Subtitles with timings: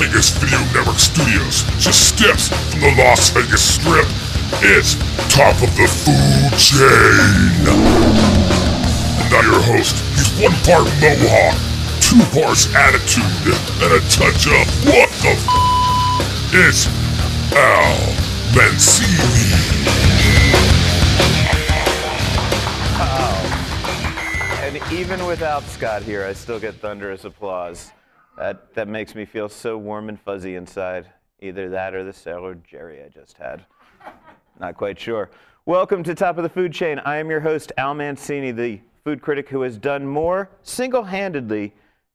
[0.00, 4.08] Vegas Video Network Studios, just steps from the Las Vegas Strip.
[4.64, 4.94] It's
[5.28, 7.68] Top of the Food Chain.
[9.20, 11.52] And now your host, he's one part Mohawk,
[12.00, 13.52] two parts attitude,
[13.84, 15.44] and a touch of what the f***.
[16.54, 16.88] It's
[17.52, 18.00] Al
[18.56, 19.52] Mancini.
[24.64, 27.90] And even without Scott here, I still get thunderous applause.
[28.40, 31.06] That, that makes me feel so warm and fuzzy inside.
[31.40, 33.66] Either that or the Sailor Jerry I just had.
[34.58, 35.28] Not quite sure.
[35.66, 37.00] Welcome to Top of the Food Chain.
[37.00, 41.74] I am your host, Al Mancini, the food critic who has done more single handedly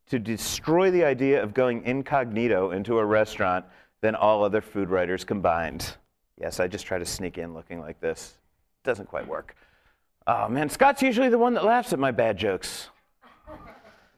[0.09, 3.63] to destroy the idea of going incognito into a restaurant
[4.01, 5.95] than all other food writers combined.
[6.41, 8.39] Yes, I just try to sneak in looking like this.
[8.83, 9.55] Doesn't quite work.
[10.25, 12.89] Oh man, Scott's usually the one that laughs at my bad jokes.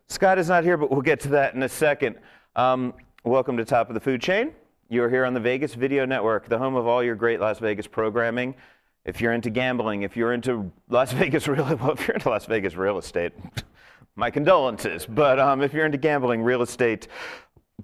[0.09, 2.16] Scott is not here, but we'll get to that in a second.
[2.55, 2.94] Um,
[3.25, 4.53] welcome to Top of the Food Chain.
[4.88, 7.59] You are here on the Vegas Video Network, the home of all your great Las
[7.59, 8.55] Vegas programming.
[9.03, 12.45] If you're into gambling, if you're into Las Vegas real, well, if you're into Las
[12.45, 13.33] Vegas real estate,
[14.16, 15.05] my condolences.
[15.05, 17.09] But um, if you're into gambling, real estate,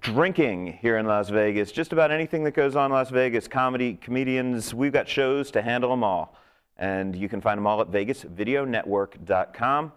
[0.00, 3.98] drinking here in Las Vegas, just about anything that goes on in Las Vegas, comedy,
[4.00, 6.34] comedians, we've got shows to handle them all.
[6.78, 9.92] And you can find them all at vegasvideonetwork.com.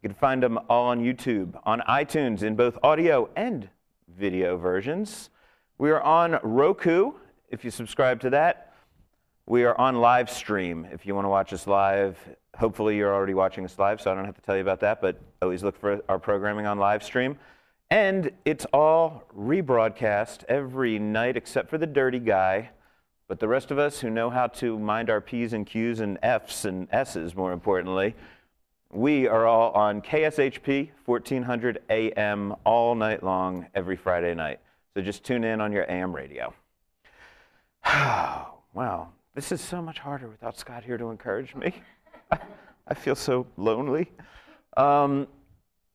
[0.00, 3.68] You can find them all on YouTube, on iTunes in both audio and
[4.06, 5.28] video versions.
[5.76, 7.14] We are on Roku,
[7.48, 8.74] if you subscribe to that.
[9.46, 12.16] We are on live stream if you want to watch us live.
[12.56, 15.00] Hopefully, you're already watching us live, so I don't have to tell you about that,
[15.00, 17.36] but always look for our programming on live stream.
[17.90, 22.70] And it's all rebroadcast every night except for the dirty guy.
[23.26, 26.20] But the rest of us who know how to mind our P's and Q's and
[26.22, 28.14] F's and S's, more importantly,
[28.92, 34.60] we are all on KSHP 1400 AM all night long every Friday night.
[34.94, 36.54] So just tune in on your AM radio.
[37.86, 41.74] wow, this is so much harder without Scott here to encourage me.
[42.88, 44.10] I feel so lonely.
[44.76, 45.28] Um,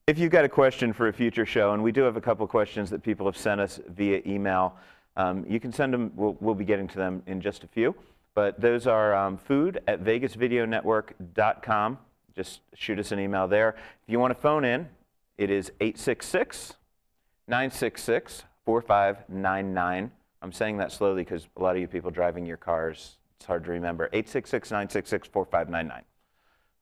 [0.06, 2.46] if you've got a question for a future show, and we do have a couple
[2.46, 4.76] questions that people have sent us via email,
[5.18, 7.96] um, you can send them, we'll, we'll, be getting to them in just a few.
[8.36, 11.98] But those are um, food at vegasvideonetwork.com.
[12.36, 13.76] Just shoot us an email there.
[14.04, 14.90] If you want to phone in,
[15.38, 16.74] it is 866
[17.48, 20.12] 966 4599.
[20.42, 23.64] I'm saying that slowly because a lot of you people driving your cars, it's hard
[23.66, 24.06] to remember.
[24.14, 26.04] 866 966 4599.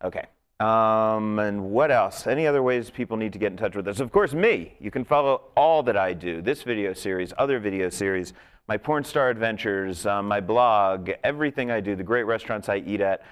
[0.04, 0.28] Okay.
[0.60, 2.28] Um, and what else?
[2.28, 4.00] Any other ways people need to get in touch with us?
[4.00, 4.76] Of course, me.
[4.80, 8.34] You can follow all that I do this video series, other video series,
[8.68, 13.02] my porn star adventures, um, my blog, everything I do, the great restaurants I eat
[13.02, 13.24] at.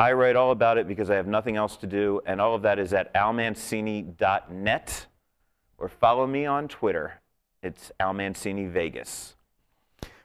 [0.00, 2.62] I write all about it because I have nothing else to do, and all of
[2.62, 5.06] that is at almancini.net
[5.76, 7.20] or follow me on Twitter.
[7.62, 9.36] It's Almancini Vegas.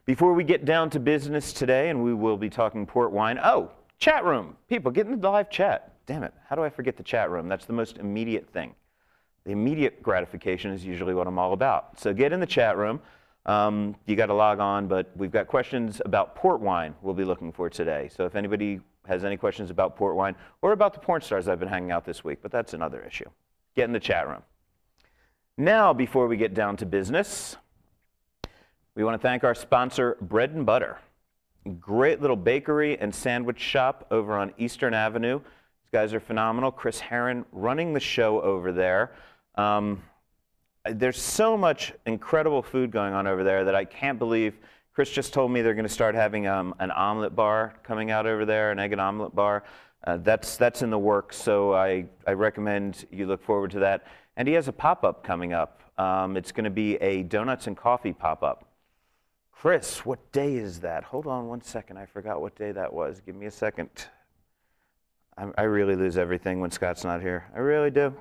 [0.06, 3.70] Before we get down to business today, and we will be talking port wine, oh,
[3.98, 4.56] chat room.
[4.66, 7.46] People, get in the live chat damn it, how do I forget the chat room?
[7.46, 8.74] That's the most immediate thing.
[9.44, 12.00] The immediate gratification is usually what I'm all about.
[12.00, 13.00] So get in the chat room.
[13.44, 17.24] Um, you got to log on, but we've got questions about port wine we'll be
[17.24, 18.08] looking for today.
[18.16, 21.60] So if anybody has any questions about port wine or about the porn stars I've
[21.60, 23.28] been hanging out this week, but that's another issue.
[23.74, 24.42] Get in the chat room.
[25.56, 27.56] Now, before we get down to business,
[28.94, 30.98] we want to thank our sponsor, Bread and Butter.
[31.80, 35.40] Great little bakery and sandwich shop over on Eastern Avenue
[35.86, 36.72] these guys are phenomenal.
[36.72, 39.12] Chris Herron running the show over there.
[39.54, 40.02] Um,
[40.84, 44.58] there's so much incredible food going on over there that I can't believe.
[44.96, 48.26] Chris just told me they're going to start having um, an omelet bar coming out
[48.26, 49.62] over there, an egg and omelet bar.
[50.02, 54.06] Uh, that's, that's in the works, so I, I recommend you look forward to that.
[54.38, 55.82] And he has a pop up coming up.
[55.98, 58.70] Um, it's going to be a donuts and coffee pop up.
[59.52, 61.04] Chris, what day is that?
[61.04, 61.98] Hold on one second.
[61.98, 63.20] I forgot what day that was.
[63.20, 63.90] Give me a second.
[65.36, 67.44] I, I really lose everything when Scott's not here.
[67.54, 68.14] I really do.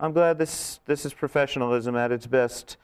[0.00, 2.78] I'm glad this, this is professionalism at its best.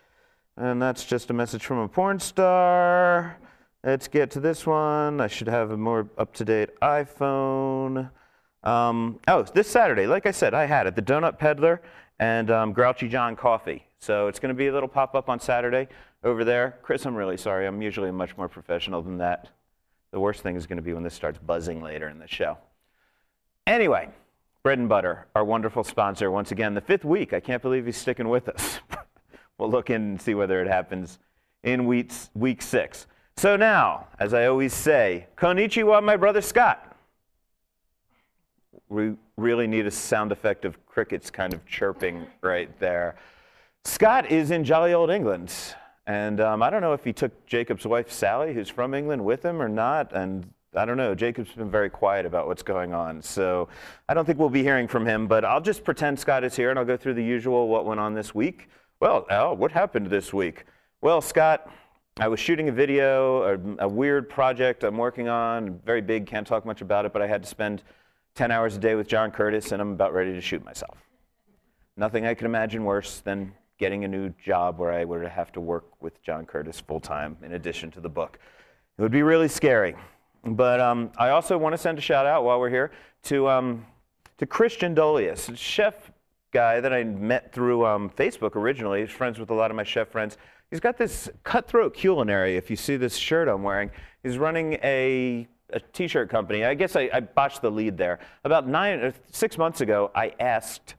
[0.61, 3.39] And that's just a message from a porn star.
[3.83, 5.19] Let's get to this one.
[5.19, 8.11] I should have a more up to date iPhone.
[8.62, 11.81] Um, oh, this Saturday, like I said, I had it the Donut Peddler
[12.19, 13.87] and um, Grouchy John Coffee.
[14.01, 15.89] So it's going to be a little pop up on Saturday
[16.23, 16.77] over there.
[16.83, 17.67] Chris, I'm really sorry.
[17.67, 19.49] I'm usually much more professional than that.
[20.11, 22.59] The worst thing is going to be when this starts buzzing later in the show.
[23.67, 24.11] Anyway,
[24.62, 27.33] Bread and Butter, our wonderful sponsor, once again, the fifth week.
[27.33, 28.81] I can't believe he's sticking with us.
[29.61, 31.19] we'll look in and see whether it happens
[31.62, 33.07] in week, week six.
[33.37, 36.87] So now, as I always say, Konnichiwa, my brother Scott.
[38.89, 43.17] We really need a sound effect of crickets kind of chirping right there.
[43.85, 45.55] Scott is in jolly old England,
[46.07, 49.45] And um, I don't know if he took Jacob's wife Sally, who's from England, with
[49.45, 50.12] him or not.
[50.12, 51.15] And I don't know.
[51.15, 53.23] Jacob's been very quiet about what's going on.
[53.23, 53.69] So
[54.09, 56.71] I don't think we'll be hearing from him, but I'll just pretend Scott is here
[56.71, 58.69] and I'll go through the usual what went on this week.
[59.00, 60.67] Well, Al, what happened this week?
[61.00, 61.70] Well, Scott,
[62.19, 66.47] I was shooting a video, a, a weird project I'm working on, very big, can't
[66.47, 67.82] talk much about it, but I had to spend
[68.35, 70.99] 10 hours a day with John Curtas and I'm about ready to shoot myself.
[71.97, 75.62] Nothing I could imagine worse than getting a new job where I would have to
[75.62, 78.38] work with John Curtas full time in addition to the book.
[78.99, 79.97] It would be really scary.
[80.44, 82.91] But um, I also want to send a shout out while we're here
[83.25, 83.87] to, um,
[84.37, 86.11] to Christian Dolius, chef
[86.52, 89.00] guy that I met through um, Facebook originally.
[89.00, 90.37] He's friends with a lot of my chef friends.
[90.70, 92.56] He's got this cutthroat culinary.
[92.56, 93.91] If you see this shirt I'm wearing,
[94.23, 96.64] he's running a a t-shirt company.
[96.64, 98.19] I guess I, I, botched the lead there.
[98.44, 100.97] About nine, uh, six months ago, I asked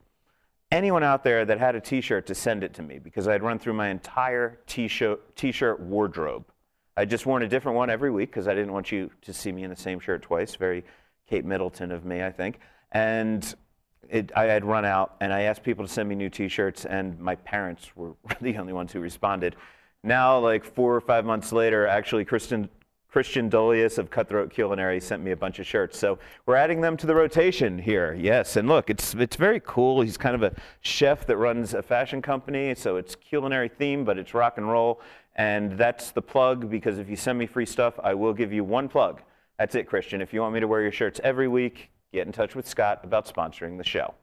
[0.72, 3.60] anyone out there that had a t-shirt to send it to me because I'd run
[3.60, 6.46] through my entire t-shirt, t-shirt wardrobe.
[6.96, 9.52] I just worn a different one every week because I didn't want you to see
[9.52, 10.56] me in the same shirt twice.
[10.56, 10.84] Very
[11.28, 12.60] Kate Middleton of me, I think.
[12.92, 13.54] And
[14.10, 17.20] it, I had run out, and I asked people to send me new T-shirts, and
[17.20, 19.56] my parents were the only ones who responded.
[20.04, 22.70] Now, like four or five months later, actually, Christian
[23.14, 26.00] Dolius of Cutthroat Culinary sent me a bunch of shirts.
[26.00, 28.18] So we're adding them to the rotation here.
[28.20, 30.02] Yes, and look, it's it's very cool.
[30.02, 34.18] He's kind of a chef that runs a fashion company, so it's culinary theme, but
[34.18, 35.02] it's rock and roll.
[35.36, 38.64] And that's the plug because if you send me free stuff, I will give you
[38.64, 39.22] one plug.
[39.58, 40.22] That's it, Christian.
[40.22, 43.02] If you want me to wear your shirts every week, get in touch with Scott
[43.04, 44.14] about sponsoring the show.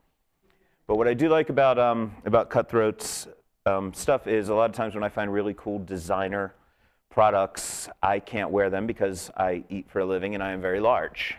[0.87, 3.29] But what I do like about, um, about Cutthroat's
[3.67, 6.55] um, stuff is a lot of times when I find really cool designer
[7.11, 10.81] products, I can't wear them because I eat for a living and I am very
[10.81, 11.37] large.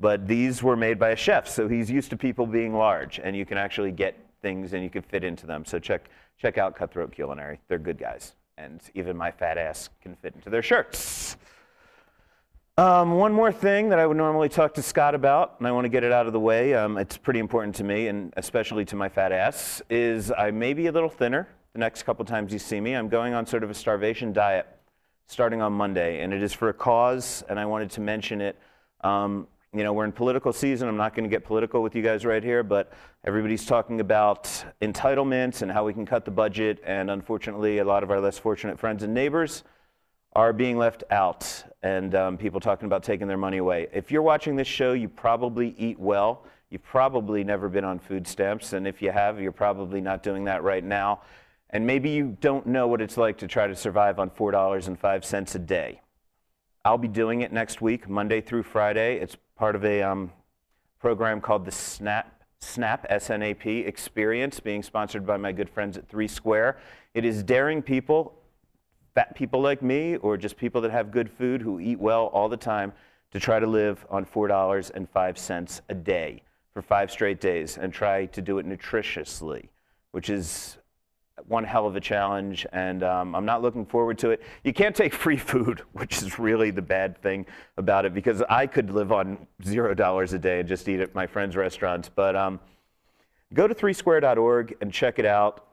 [0.00, 3.36] But these were made by a chef, so he's used to people being large, and
[3.36, 5.64] you can actually get things and you can fit into them.
[5.64, 6.08] So check,
[6.40, 7.58] check out Cutthroat Culinary.
[7.68, 11.36] They're good guys and even my fat ass can fit into their shirts.
[12.78, 15.86] Um, one more thing that I would normally talk to Scott about, and I want
[15.86, 18.84] to get it out of the way, um, it's pretty important to me, and especially
[18.84, 22.52] to my fat ass, is I may be a little thinner the next couple times
[22.52, 22.94] you see me.
[22.94, 24.68] I'm going on sort of a starvation diet
[25.26, 28.56] starting on Monday, and it is for a cause, and I wanted to mention it.
[29.00, 30.88] Um, you know, we're in political season.
[30.88, 32.92] I'm not going to get political with you guys right here, but
[33.24, 34.44] everybody's talking about
[34.80, 36.80] entitlements and how we can cut the budget.
[36.86, 39.64] And unfortunately, a lot of our less fortunate friends and neighbors
[40.38, 43.88] are being left out, and um, people talking about taking their money away.
[43.92, 46.44] If you're watching this show, you probably eat well.
[46.70, 50.44] You've probably never been on food stamps, and if you have, you're probably not doing
[50.44, 51.22] that right now.
[51.70, 55.58] And maybe you don't know what it's like to try to survive on $4.05 a
[55.58, 56.00] day.
[56.84, 59.16] I'll be doing it next week, Monday through Friday.
[59.18, 60.30] It's part of a um,
[61.00, 66.26] program called the SNAP SNAP, S-N-A-P, experience being sponsored by my good friends at Three
[66.26, 66.78] Square.
[67.14, 68.37] It is daring people,
[69.14, 72.48] fat people like me, or just people that have good food who eat well all
[72.48, 72.92] the time,
[73.32, 78.40] to try to live on $4.05 a day for five straight days and try to
[78.40, 79.68] do it nutritiously,
[80.12, 80.78] which is
[81.46, 84.42] one hell of a challenge, and um, I'm not looking forward to it.
[84.64, 87.46] You can't take free food, which is really the bad thing
[87.76, 91.14] about it, because I could live on zero dollars a day and just eat at
[91.14, 92.08] my friends' restaurants.
[92.08, 92.60] But um,
[93.54, 95.67] go to threesquare.org and check it out.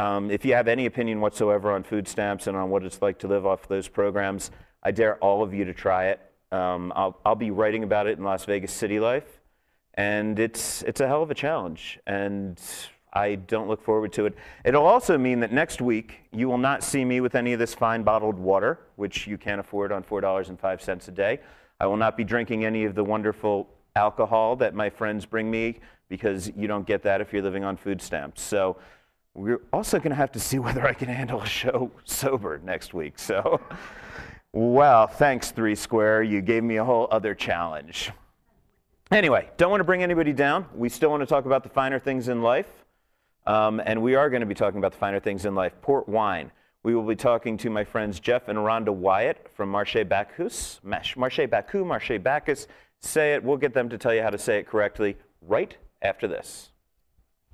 [0.00, 3.18] Um, if you have any opinion whatsoever on food stamps and on what it's like
[3.18, 4.50] to live off those programs,
[4.82, 6.20] I dare all of you to try it.
[6.50, 9.40] Um, I'll, I'll be writing about it in Las Vegas City Life,
[9.92, 12.00] and it's it's a hell of a challenge.
[12.06, 12.58] And
[13.12, 14.34] I don't look forward to it.
[14.64, 17.74] It'll also mean that next week you will not see me with any of this
[17.74, 21.40] fine bottled water, which you can't afford on $4.05 a day.
[21.78, 25.80] I will not be drinking any of the wonderful alcohol that my friends bring me
[26.08, 28.40] because you don't get that if you're living on food stamps.
[28.40, 28.78] So
[29.34, 32.94] we're also going to have to see whether I can handle a show sober next
[32.94, 33.18] week.
[33.18, 33.60] So,
[34.52, 36.24] wow, thanks, Three Square.
[36.24, 38.10] You gave me a whole other challenge.
[39.10, 40.66] Anyway, don't want to bring anybody down.
[40.74, 42.68] We still want to talk about the finer things in life.
[43.46, 45.72] Um, and we are going to be talking about the finer things in life.
[45.82, 46.52] Port wine.
[46.82, 50.80] We will be talking to my friends Jeff and Rhonda Wyatt from Marché Bacchus.
[50.84, 52.68] Marché Baku, Marché Bacchus.
[53.00, 53.42] Say it.
[53.42, 56.70] We'll get them to tell you how to say it correctly right after this.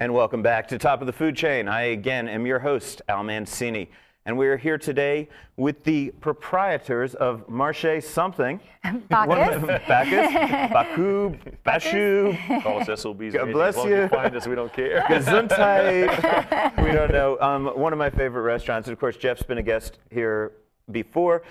[0.00, 1.66] And welcome back to Top of the Food Chain.
[1.66, 3.90] I again am your host, Al Mancini.
[4.26, 8.60] And we are here today with the proprietors of Marche Something.
[9.08, 9.60] Bacchus.
[9.88, 11.36] Bacchus, Baku,
[11.66, 13.34] Bashu, Call us SOBs.
[13.34, 14.06] God bless as you.
[14.06, 15.00] Find us, we don't care.
[15.08, 16.80] Gesundheit.
[16.80, 17.36] we don't know.
[17.40, 18.86] Um, one of my favorite restaurants.
[18.86, 20.52] And of course, Jeff's been a guest here
[20.92, 21.42] before.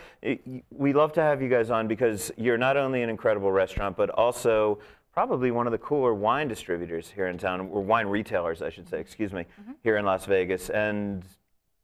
[0.72, 4.10] We love to have you guys on because you're not only an incredible restaurant, but
[4.10, 4.80] also
[5.18, 8.88] probably one of the cooler wine distributors here in town, or wine retailers, I should
[8.88, 9.46] say, excuse me,
[9.82, 10.70] here in Las Vegas.
[10.70, 11.26] And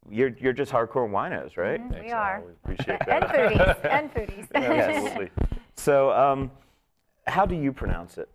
[0.08, 1.80] you're, you're just hardcore winos, right?
[2.00, 2.44] we are.
[2.46, 3.24] We appreciate that.
[3.24, 3.90] And foodies.
[3.90, 4.46] and foodies.
[4.54, 5.30] Absolutely.
[5.74, 6.52] So, um,
[7.26, 8.28] how do you pronounce it?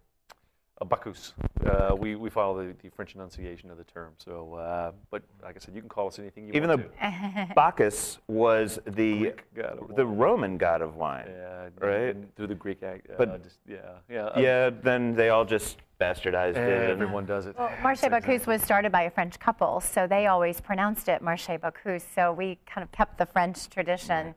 [0.81, 1.33] Uh, Bacchus.
[1.65, 4.13] Uh, we, we follow the, the French enunciation of the term.
[4.17, 6.55] So, uh, but like I said, you can call us anything you want.
[6.55, 7.53] Even want though.
[7.55, 10.05] Bacchus was the god the.
[10.05, 11.25] Roman god of wine.
[11.27, 12.15] Yeah, right?
[12.37, 13.09] Through the Greek act.
[13.09, 13.77] Uh, But- just, yeah,
[14.09, 14.25] yeah.
[14.27, 16.57] uh, Yeah, then they all just bastardized it.
[16.57, 17.57] and- Everyone does it.
[17.59, 21.47] Well, Marche Bacchus was started by a French couple, so they always pronounced it Marche
[21.61, 22.05] Bacchus.
[22.15, 24.33] So we kind of kept the French tradition.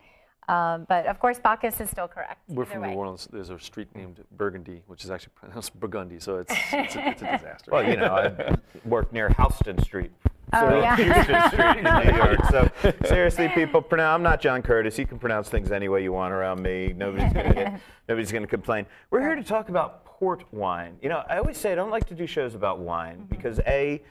[0.49, 2.41] Um, but of course, Bacchus is still correct.
[2.49, 2.91] We're from way.
[2.91, 3.29] New Orleans.
[3.33, 6.19] There's a street named Burgundy, which is actually pronounced Burgundy.
[6.19, 7.71] So it's, it's, a, it's a disaster.
[7.71, 10.11] Well, you know, I worked near Houston Street.
[10.55, 10.97] Oh, so yeah.
[10.97, 12.41] Houston Street in New York.
[12.51, 12.71] So
[13.09, 14.15] seriously, people, pronounce.
[14.17, 14.99] I'm not John Curtas.
[14.99, 16.93] You can pronounce things any way you want around me.
[16.95, 18.85] Nobody's gonna get, nobody's gonna complain.
[19.11, 20.97] We're here to talk about port wine.
[21.01, 23.35] You know, I always say I don't like to do shows about wine Mm-hmm.
[23.35, 24.03] because a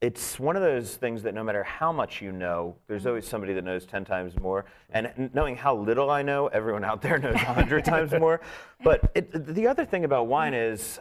[0.00, 3.30] it's one of those things that no matter how much you know, there's always mm-hmm.
[3.30, 4.64] somebody that knows 10 times more.
[4.90, 8.40] And knowing how little I know, everyone out there knows 100 times more.
[8.82, 10.72] But it, the other thing about wine mm-hmm.
[10.72, 11.00] is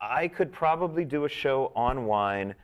[0.00, 2.54] I could probably do a show on wine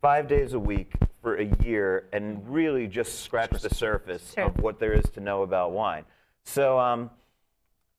[0.00, 2.52] five days a week for a year and mm-hmm.
[2.52, 4.44] really just scratch the surface Sure.
[4.44, 6.04] of what there is to know about wine.
[6.44, 7.10] So um,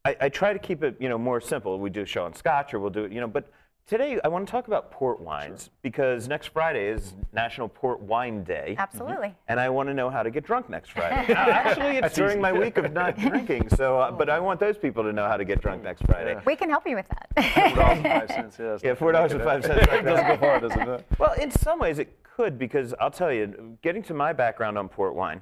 [0.05, 1.77] I, I try to keep it, you know, more simple.
[1.77, 3.27] We do a show on Scotch, or we'll do it, you know.
[3.27, 3.51] But
[3.87, 8.43] today I want to talk about port wines because next Friday is National Port Wine
[8.43, 9.33] Day, Absolutely.
[9.47, 11.33] and I want to know how to get drunk next Friday.
[11.33, 14.77] Uh, Actually, it's during my week of not drinking, so uh, but I want those
[14.77, 16.37] people to know how to get drunk next Friday.
[16.45, 17.29] We can help you with that.
[17.37, 18.77] $4.05, yeah.
[18.83, 19.93] Yeah, four dollars and gonna five make cents.
[19.93, 19.99] it.
[19.99, 21.05] It doesn't go far, does it?
[21.17, 24.89] Well, in some ways it could because I'll tell you, getting to my background on
[24.89, 25.41] port wine,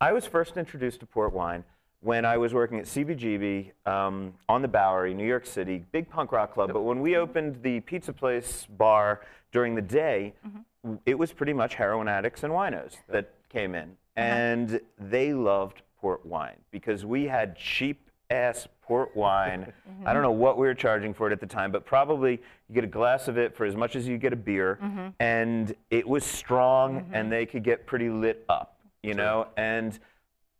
[0.00, 1.64] I was first introduced to port wine
[2.04, 6.32] when I was working at CBGB um, on the Bowery, New York City, big punk
[6.32, 6.70] rock club.
[6.70, 10.58] But when we opened the pizza place bar during the day, mm-hmm.
[10.82, 14.20] w- it was pretty much heroin addicts and winos that came in, mm-hmm.
[14.20, 19.72] and they loved port wine because we had cheap ass port wine.
[19.84, 20.08] Mm-hmm.
[20.08, 22.74] I don't know what we were charging for it at the time, but probably you
[22.74, 24.78] get a glass of it for as much as you get a beer,
[25.20, 29.46] and it was strong, and they could get pretty lit up, you know.
[29.58, 29.98] And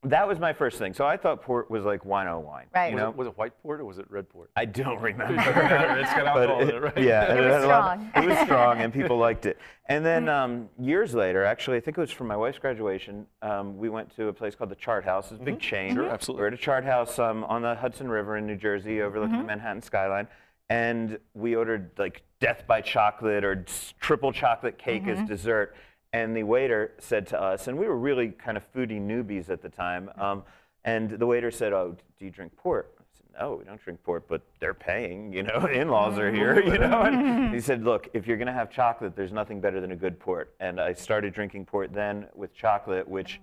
[0.05, 0.93] that was my first thing.
[0.95, 2.89] So I thought port was like wino wine, Right.
[2.91, 4.51] You Was, know, it, was it white port or was it red port?
[4.57, 5.35] I don't remember.
[5.35, 6.99] it's got But alcohol in it- it, right?
[6.99, 8.25] Yeah, It was had a lot- strong.
[8.25, 9.59] it was strong, and people liked it.
[9.89, 13.77] And then um, years later, actually, I think it was for my wife's graduation, um,
[13.79, 15.31] we went to a place called the Chart House.
[15.33, 15.95] It's a big chain.
[15.95, 16.43] Sure, absolutely.
[16.43, 19.45] We're at a Chart House um, on the Hudson River in New Jersey, overlooking the
[19.45, 20.29] Manhattan skyline.
[20.71, 23.65] And we ordered like death by chocolate or
[24.01, 25.75] triple chocolate cake as dessert.
[26.15, 29.61] And the waiter said to us, and we were really kind of foodie newbies at
[29.63, 30.09] the time.
[30.17, 30.45] Um,
[30.85, 34.01] and the waiter said, "Oh, do you drink port?" I said, "No, we don't drink
[34.05, 35.33] port, but they're paying.
[35.33, 36.61] You know, in-laws are here.
[36.63, 39.91] You know." And he said, "Look, if you're gonna have chocolate, there's nothing better than
[39.91, 43.41] a good port." And I started drinking port then with chocolate, which,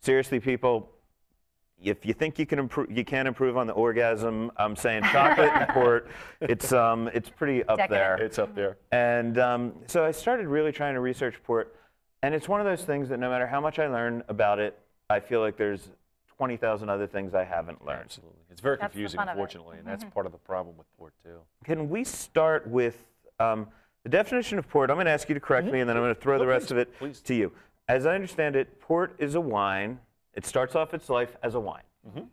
[0.00, 0.88] seriously, people,
[1.82, 4.50] if you think you can improve, you can improve on the orgasm.
[4.56, 6.08] I'm saying chocolate and port.
[6.40, 7.90] It's um, it's pretty up Decadent.
[7.90, 8.16] there.
[8.16, 8.78] It's up there.
[8.92, 11.76] And um, so I started really trying to research port.
[12.24, 14.78] And it's one of those things that no matter how much I learn about it,
[15.10, 15.90] I feel like there's
[16.38, 18.04] 20,000 other things I haven't learned.
[18.04, 18.40] Absolutely.
[18.50, 19.40] It's very That's confusing, fun of it.
[19.40, 20.14] unfortunately, and that's mm-hmm.
[20.14, 21.40] part of the problem with port, too.
[21.64, 22.96] Can we start with
[23.40, 23.66] um,
[24.04, 24.88] the definition of port?
[24.88, 26.44] I'm going to ask you to correct me, and then I'm going to throw the
[26.44, 26.50] mm-hmm.
[26.52, 27.20] rest please, of it please.
[27.20, 27.52] to you.
[27.88, 30.00] As I understand it, port is a wine.
[30.32, 31.82] It starts off its life as a wine.
[32.08, 32.24] Mm-hmm.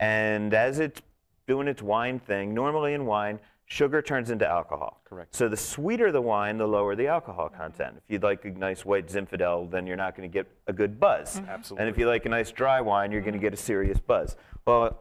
[0.00, 1.00] And as it's
[1.48, 5.00] doing its wine thing, normally in wine, sugar turns into alcohol.
[5.04, 5.34] Correct.
[5.34, 7.94] So the sweeter the wine, the lower the alcohol content.
[7.96, 10.98] If you'd like a nice white Zinfandel, then you're not going to get a good
[10.98, 11.40] buzz.
[11.48, 11.80] Absolutely.
[11.80, 13.46] And if you like a nice dry wine, you're going to mm-hmm.
[13.46, 14.36] get a serious buzz.
[14.66, 15.00] Well,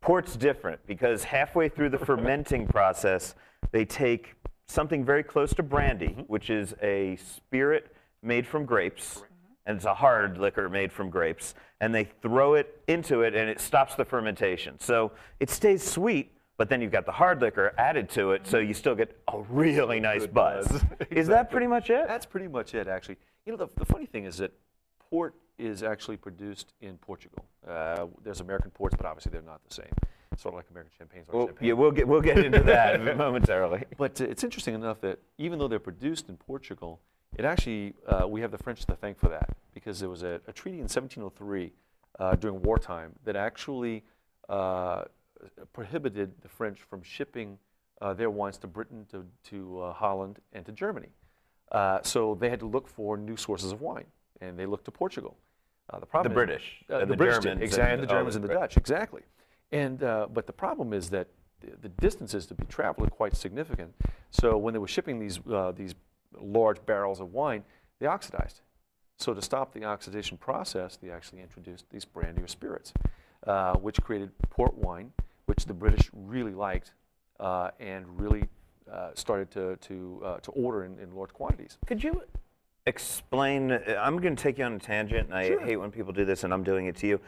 [0.00, 3.36] port's different because halfway through the fermenting process,
[3.70, 4.34] they take
[4.66, 6.22] something very close to brandy, mm-hmm.
[6.22, 9.22] which is a spirit made from grapes,
[9.64, 13.48] and it's a hard liquor made from grapes, and they throw it into it, and
[13.48, 14.80] it stops the fermentation.
[14.80, 16.32] So it stays sweet.
[16.56, 19.40] But then you've got the hard liquor added to it, so you still get a
[19.50, 20.66] really nice Good buzz.
[20.68, 20.82] buzz.
[21.10, 22.06] Is that pretty much it?
[22.08, 23.16] That's pretty much it, actually.
[23.44, 24.52] You know, the, the funny thing is that
[25.10, 27.44] port is actually produced in Portugal.
[27.66, 29.92] Uh, there's American ports, but obviously they're not the same.
[30.36, 31.28] sort of like American champagnes.
[31.30, 31.68] Well, champagne.
[31.68, 33.84] yeah, we'll get we'll get into that momentarily.
[33.98, 37.00] But uh, it's interesting enough that even though they're produced in Portugal,
[37.38, 40.40] it actually uh, we have the French to thank for that because there was a,
[40.46, 41.72] a treaty in 1703
[42.18, 44.04] uh, during wartime that actually
[44.48, 45.02] uh,
[45.72, 47.58] prohibited the French from shipping
[48.00, 51.08] uh, their wines to Britain, to, to uh, Holland, and to Germany.
[51.72, 54.06] Uh, so they had to look for new sources of wine,
[54.40, 55.36] and they looked to Portugal.
[55.88, 58.06] Uh, the problem The is- British uh, and the, the British did, exactly, and the
[58.06, 59.22] Germans and the Dutch, exactly.
[59.72, 61.28] And uh, but the problem is that
[61.60, 63.94] the, the distances to be traveled are quite significant.
[64.30, 65.94] So when they were shipping these uh, these
[66.38, 67.64] large barrels of wine,
[67.98, 68.60] they oxidized.
[69.18, 72.92] So to stop the oxidation process, they actually introduced these brandy or spirits,
[73.46, 75.12] uh, which created port wine,
[75.46, 76.92] which the British really liked
[77.40, 78.44] uh, and really
[78.92, 81.78] uh, started to to uh, to order in, in large quantities.
[81.86, 82.22] Could you
[82.86, 83.72] explain?
[83.72, 85.60] uh, I'm going to take you on a tangent, and I Sure.
[85.60, 87.20] hate when people do this, and I'm doing it to you.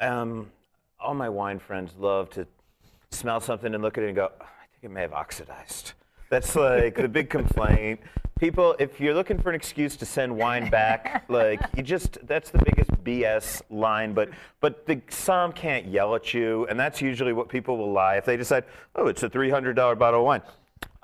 [0.00, 0.50] Um,
[0.98, 2.46] all my wine friends love to
[3.10, 5.92] smell something and look at it and go, "Oh, "I think it may have oxidized."
[6.30, 8.00] That's like the big complaint.
[8.38, 12.58] People, if you're looking for an excuse to send wine back, like you just—that's the
[12.58, 14.12] biggest BS line.
[14.14, 14.30] But
[14.60, 18.24] but the som can't yell at you, and that's usually what people will lie if
[18.24, 18.64] they decide,
[18.96, 20.42] "Oh, it's a $300 bottle of wine."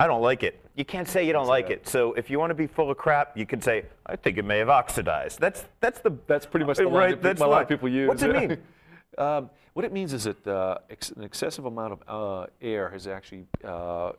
[0.01, 0.65] I don't like it.
[0.77, 1.89] You can't say you don't like it.
[1.89, 4.45] So if you want to be full of crap, you can say, "I think it
[4.45, 7.11] may have oxidized." That's that's the That's pretty much the line right.
[7.11, 8.09] that that's a lot of people use.
[8.09, 8.59] What's it mean?
[9.17, 12.03] Um, what it means is that uh, ex- an excessive amount of
[12.43, 14.13] uh, air has actually uh, uh,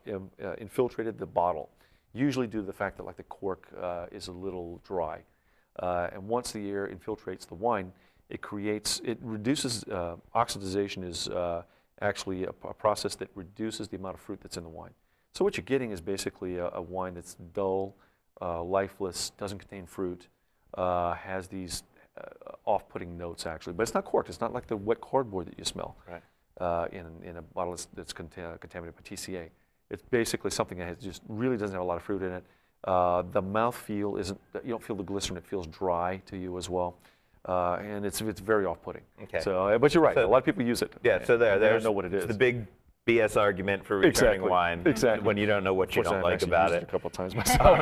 [0.58, 1.70] infiltrated the bottle,
[2.14, 5.20] usually due to the fact that like the cork uh, is a little dry.
[5.80, 7.92] Uh, and once the air infiltrates the wine,
[8.30, 11.64] it creates, it reduces, uh, oxidization is uh,
[12.02, 14.92] actually a, a process that reduces the amount of fruit that's in the wine.
[15.34, 17.96] So what you're getting is basically a, a wine that's dull,
[18.42, 20.28] uh, lifeless, doesn't contain fruit,
[20.76, 21.84] uh, has these
[22.18, 24.30] uh, off-putting notes actually, but it's not corked.
[24.30, 26.22] It's not like the wet cardboard that you smell Right.
[26.60, 29.50] uh, in, in a bottle that's, that's conta- contaminated by TCA.
[29.90, 32.44] It's basically something that has just really doesn't have a lot of fruit in it.
[32.86, 36.70] Uh, the mouthfeel isn't, you don't feel the glycerin, it feels dry to you as
[36.70, 36.96] well.
[37.48, 39.02] Uh, and it's, it's very off-putting.
[39.24, 39.40] Okay.
[39.42, 40.94] So, uh, but you're right, So- a lot of people use it.
[41.04, 41.24] Yeah.
[41.26, 42.66] So there, they there's know what it it's the big
[43.08, 44.50] BS argument for returning Exactly.
[44.50, 44.82] wine.
[44.86, 45.26] Exactly.
[45.26, 46.84] When you don't know what you don't like about it.
[46.84, 47.80] a couple times myself.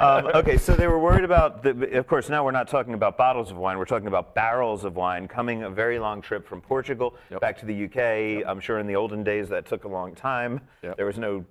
[0.00, 3.16] um, okay, so they were worried about, the, of course, now we're not talking about
[3.18, 6.60] bottles of wine, we're talking about barrels of wine coming a very long trip from
[6.60, 7.40] Portugal Yep.
[7.40, 8.44] back to the UK.
[8.48, 10.60] I'm sure in the olden days that took a long time.
[10.82, 10.96] Yep.
[10.96, 11.44] There was no,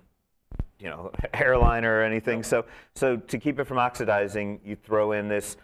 [0.78, 2.42] you know, airliner or anything.
[2.42, 5.56] So, so to keep it from oxidizing, you throw in this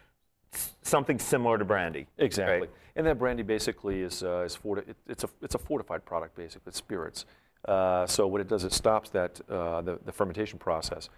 [0.82, 2.06] something similar to brandy.
[2.18, 2.60] Exactly.
[2.60, 2.70] right?
[2.96, 6.36] And that brandy basically is, uh, is forti- it, it's, a, it's a fortified product,
[6.36, 7.24] basically, it's spirits.
[7.66, 11.08] Uh, so what it does, it stops that, uh, the, the fermentation process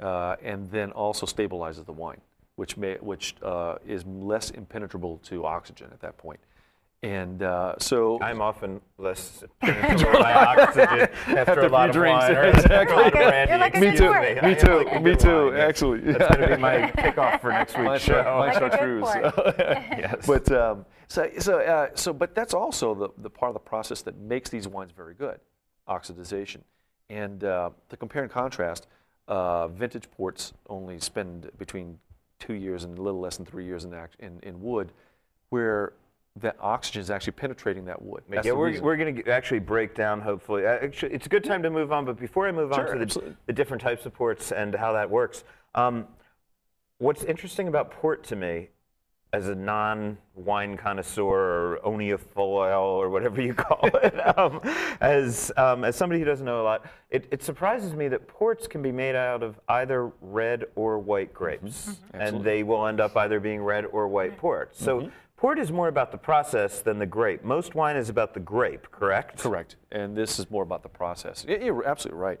[0.00, 2.20] uh, and then also stabilizes the wine,
[2.56, 6.40] which, may, which uh, is less impenetrable to oxygen at that point.
[7.04, 12.34] And uh, so I'm often less penetrable by oxygen after, a lot of drinks, wine.
[12.36, 12.94] or exactly.
[12.94, 13.52] a lot of brandy.
[13.58, 14.38] like a Excuse good sport.
[14.42, 15.68] I Me too, like me too, wine, yes.
[15.68, 16.00] actually.
[16.00, 18.22] That's going to be my kickoff for next week's Mine's show.
[18.22, 19.98] char- mine's Like a good.
[19.98, 20.26] Yes.
[20.26, 24.00] But um, so so uh, so but that's also the, the part of the process
[24.00, 25.40] that makes these wines very good,
[25.86, 26.60] oxidization.
[27.10, 28.86] And uh, to compare and contrast,
[29.28, 31.98] uh, vintage ports only spend between
[32.38, 34.90] two years and a little less than three years in act, in, in wood,
[35.50, 35.92] where
[36.40, 38.24] that oxygen is actually penetrating that wood.
[38.28, 40.66] That's yeah, we're, we're going to actually break down, hopefully.
[40.66, 42.98] Uh, Actually, it's a good time to move on, but before I move on to
[43.06, 45.44] the, the different types of ports and how that works,
[45.76, 46.06] um,
[46.98, 48.68] what's interesting about port to me,
[49.32, 54.60] as a non-wine connoisseur or oenophile or whatever you call it, um,
[55.00, 58.68] as, um, as somebody who doesn't know a lot, it, it surprises me that ports
[58.68, 62.20] can be made out of either red or white grapes, and Mm-hmm.
[62.20, 62.44] Absolutely.
[62.44, 64.74] they will end up either being red or white port.
[64.76, 65.08] So Mm-hmm.
[65.44, 67.44] Port is more about the process than the grape.
[67.44, 69.40] Most wine is about the grape, correct?
[69.40, 69.76] Correct.
[69.92, 71.44] And this is more about the process.
[71.46, 72.40] You're absolutely right.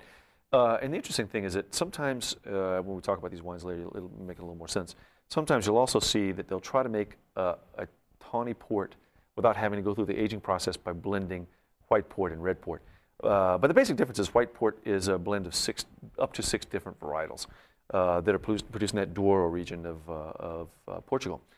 [0.54, 3.62] Uh, and the interesting thing is that sometimes uh, when we talk about these wines
[3.62, 4.96] later, it'll make a little more sense.
[5.28, 7.86] Sometimes you'll also see that they'll try to make a, a
[8.20, 8.94] tawny port
[9.36, 11.46] without having to go through the aging process by blending
[11.88, 12.80] white port and red port.
[13.22, 15.84] Uh, but the basic difference is white port is a blend of six,
[16.18, 17.48] up to six different varietals
[17.92, 18.64] uh, that are produced,
[18.94, 21.50] in that Douro region of, uh, of uh, Portugal, uh,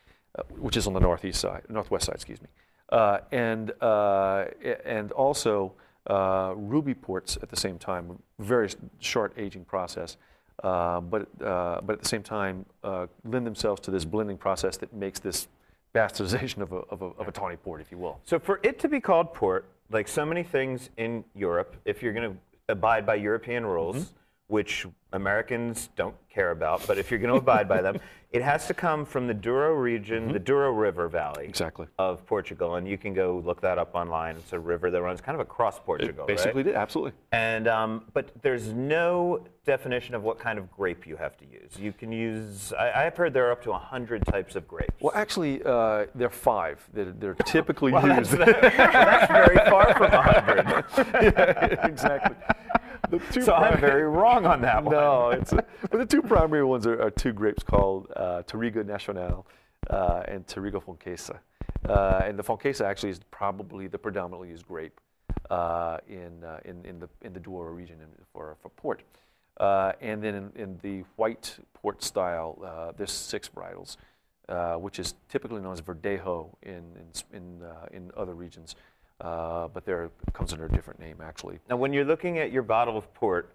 [0.59, 2.49] which is on the northeast side, northwest side, excuse me.
[2.91, 4.45] Uh, and, uh,
[4.85, 5.73] and also
[6.09, 8.69] uh, ruby ports at the same time, very
[9.01, 10.17] short aging process,
[10.63, 14.77] uh, but, uh, but at the same time uh, lend themselves to this blending process
[14.77, 15.49] that makes this
[15.95, 18.21] bastardization of a, of a, of a tawny port, if you will.
[18.25, 22.13] So for it to be called port, like so many things in Europe, if you're
[22.13, 22.37] going to
[22.69, 24.13] abide by European rules,
[24.49, 27.99] which Americans don't care about, but if you're going to abide by them,
[28.33, 31.49] it has to come from the Douro region, the Douro River Valley Mm-hmm.
[31.51, 31.87] Exactly.
[31.99, 34.37] of Portugal, and you can go look that up online.
[34.37, 36.37] It's a river that runs kind of across Portugal, right?
[36.37, 37.13] Basically, did absolutely.
[37.33, 41.73] And um, but there's no definition of what kind of grape you have to use.
[41.79, 42.73] You can use.
[42.73, 44.95] I, I've heard there are up to hundred types of grapes.
[45.01, 48.33] Well, actually, uh, there are five that are- they're typically that's, used.
[48.43, 51.89] that's very far from hundred.
[51.89, 52.37] exactly.
[53.11, 54.95] The two So I'm very wrong on that one.
[54.95, 59.47] No, it's but the two primary ones are, are two grapes called uh, Nacional
[59.91, 61.39] uh, and Touriga Francesa.
[61.89, 65.01] Uh, and the Fonquesa actually is probably the predominantly used grape
[65.51, 69.03] uh, in, uh, in, in, the, in the Douro region in, for, for port.
[69.59, 73.97] Uh, and then in, in the white port style, uh, there's six varietals,
[74.49, 76.83] uh, which is typically known as Verdejo in,
[77.33, 78.75] in, in, uh, in other regions.
[79.21, 81.59] Uh, but there comes under a different name, actually.
[81.71, 83.51] Now, when you're looking at your bottle of port,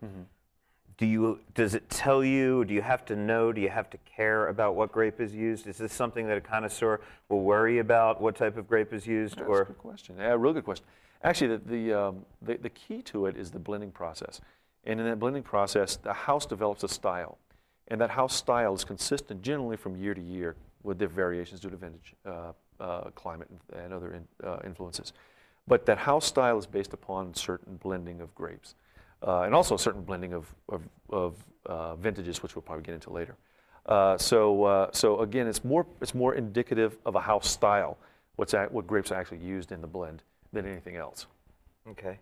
[0.98, 2.66] do you does it tell you?
[2.66, 3.52] Do you have to know?
[3.52, 5.68] Do you have to care about what grape is used?
[5.68, 8.22] Is this something that a connoisseur will worry about?
[8.22, 9.38] What type of grape is used?
[9.38, 10.16] That's or a good question.
[10.20, 10.86] Yeah, real good question.
[11.24, 14.42] Actually, the, the, um, the, the key to it is the blending process.
[14.84, 17.38] And in that blending process, the house develops a style.
[17.88, 21.70] And that house style is consistent generally from year to year with their variations due
[21.70, 25.14] to vintage, uh, uh, climate, and, and other in, uh, influences.
[25.72, 28.76] But that house style is based upon certain blending of grapes.
[29.26, 32.94] Uh, and also a certain blending of, of, of uh, vintages, which we'll probably get
[32.94, 33.38] into later.
[33.86, 37.98] Uh, so, uh, so again, it's more, it's more indicative of a house style,
[38.36, 41.28] what's a, what grapes are actually used in the blend, than anything else.
[41.90, 42.20] okay,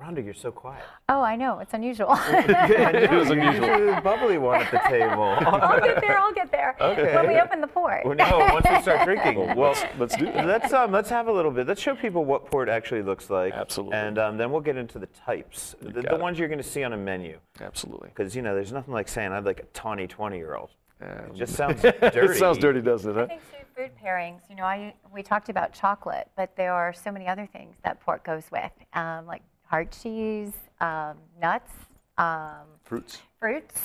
[0.00, 0.82] Rhonda, you're so quiet.
[1.08, 1.60] Oh, I know.
[1.60, 2.08] It's unusual.
[2.28, 3.94] it was unusual.
[3.94, 5.22] The bubbly one at the table.
[5.46, 6.18] I'll get there.
[6.18, 6.76] I'll get there.
[6.80, 7.14] Okay.
[7.14, 8.04] When we open the port.
[8.04, 9.54] Well, no, once we start drinking.
[9.54, 10.46] Well, let's do that.
[10.46, 11.68] Let's um, let's have a little bit.
[11.68, 13.54] Let's show people what port actually looks like.
[13.54, 13.96] Absolutely.
[13.96, 16.82] And um, then we'll get into the types, the, the ones you're going to see
[16.82, 17.38] on a menu.
[17.60, 18.08] Absolutely.
[18.08, 20.70] Because you know, there's nothing like saying I'd like a tawny 20 year old.
[21.00, 21.98] Um, It just sounds dirty.
[22.02, 23.22] it sounds dirty, doesn't it?
[23.22, 24.40] I think too, food pairings.
[24.50, 28.00] You know, I we talked about chocolate, but there are so many other things that
[28.00, 31.72] port goes with, um, like hard cheese, um, nuts,
[32.18, 33.22] um, Fruits.
[33.40, 33.80] fruits.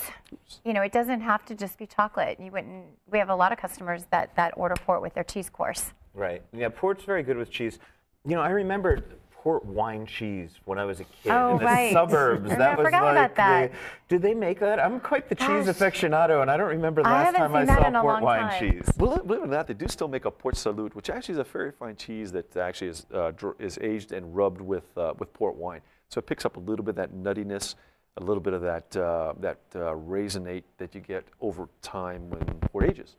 [0.64, 2.40] You know, it doesn't have to just be chocolate.
[2.40, 2.86] You wouldn't.
[3.10, 5.92] We have a lot of customers that that order port with their cheese course.
[6.14, 6.42] Right.
[6.54, 7.80] Yeah, port's very good with cheese.
[8.26, 9.04] You know, I remember
[9.44, 11.94] port wine cheese when I was a kid Oh, in the right.
[11.94, 12.52] suburbs.
[12.52, 13.72] I that was forgot like about that.
[13.72, 13.78] The,
[14.10, 14.80] did they make that?
[14.80, 17.94] I'm quite the cheese aficionado, and I don't remember the last haven't time I seen
[17.94, 18.60] saw port wine time.
[18.60, 18.92] cheese.
[18.98, 21.40] Believe believe it or not, they do still make a Port Salut, which actually is
[21.40, 25.32] a very fine cheese that actually is, uh, is aged and rubbed with, uh, with
[25.34, 25.82] port wine.
[26.10, 27.76] So it picks up a little bit of that nuttiness,
[28.18, 32.42] a little bit of that, uh, that uh, raisinate that you get over time when
[32.72, 33.16] port ages.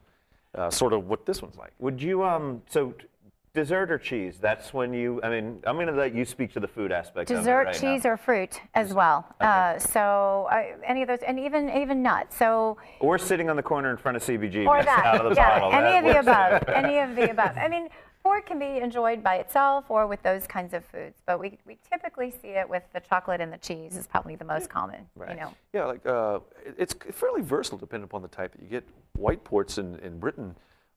[0.54, 1.72] Uh, sort of what this one's like.
[1.78, 3.06] Would you um so t-
[3.54, 4.38] dessert or cheese?
[4.40, 5.20] That's when you.
[5.22, 7.30] I mean, I'm going to let you speak to the food aspect.
[7.30, 8.10] of it Dessert, right cheese, now.
[8.10, 9.26] or fruit as well.
[9.40, 12.36] Uh, so uh, any of those, and even even nuts.
[12.36, 15.04] So Or sitting on the corner in front of CBG, or that.
[15.04, 15.72] out of the yeah, bottle.
[15.72, 16.62] any that of the works.
[16.66, 16.74] above.
[16.84, 17.56] any of the above.
[17.56, 17.88] I mean,
[18.22, 21.78] pork can be enjoyed by itself or with those kinds of foods, but we, we
[21.90, 25.06] typically see it with the chocolate and the cheese is probably the most common.
[25.16, 25.30] Right.
[25.30, 25.54] You know.
[25.72, 26.40] Yeah, like uh,
[26.78, 28.84] it's fairly versatile depending upon the type that you get.
[29.16, 30.54] White ports in, in Britain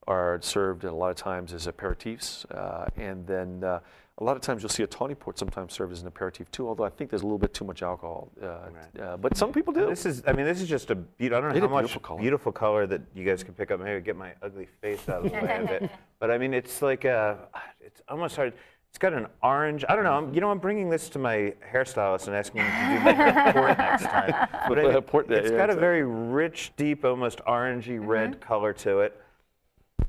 [0.08, 3.80] are served a lot of times as aperitifs, uh, and then uh,
[4.20, 6.68] a lot of times you'll see a tawny port sometimes served as an aperitif too.
[6.68, 9.74] Although I think there's a little bit too much alcohol, uh, uh, but some people
[9.74, 9.88] do.
[9.88, 11.72] This is, I mean, this is just a beautiful, I don't know It how is
[11.72, 12.20] much beautiful color.
[12.22, 13.80] beautiful color that you guys can pick up.
[13.80, 15.90] Maybe get my ugly face out of the way of it.
[16.20, 17.38] But I mean, it's like a,
[17.82, 18.54] it's almost hard.
[18.90, 21.54] It's got an orange, I don't know, I'm, you know, I'm bringing this to my
[21.74, 24.48] hairstylist and asking him to do my hair port next time.
[24.70, 28.72] But I- Port day, it's yeah, got a very rich, deep, almost orangey red color
[28.74, 29.20] to it.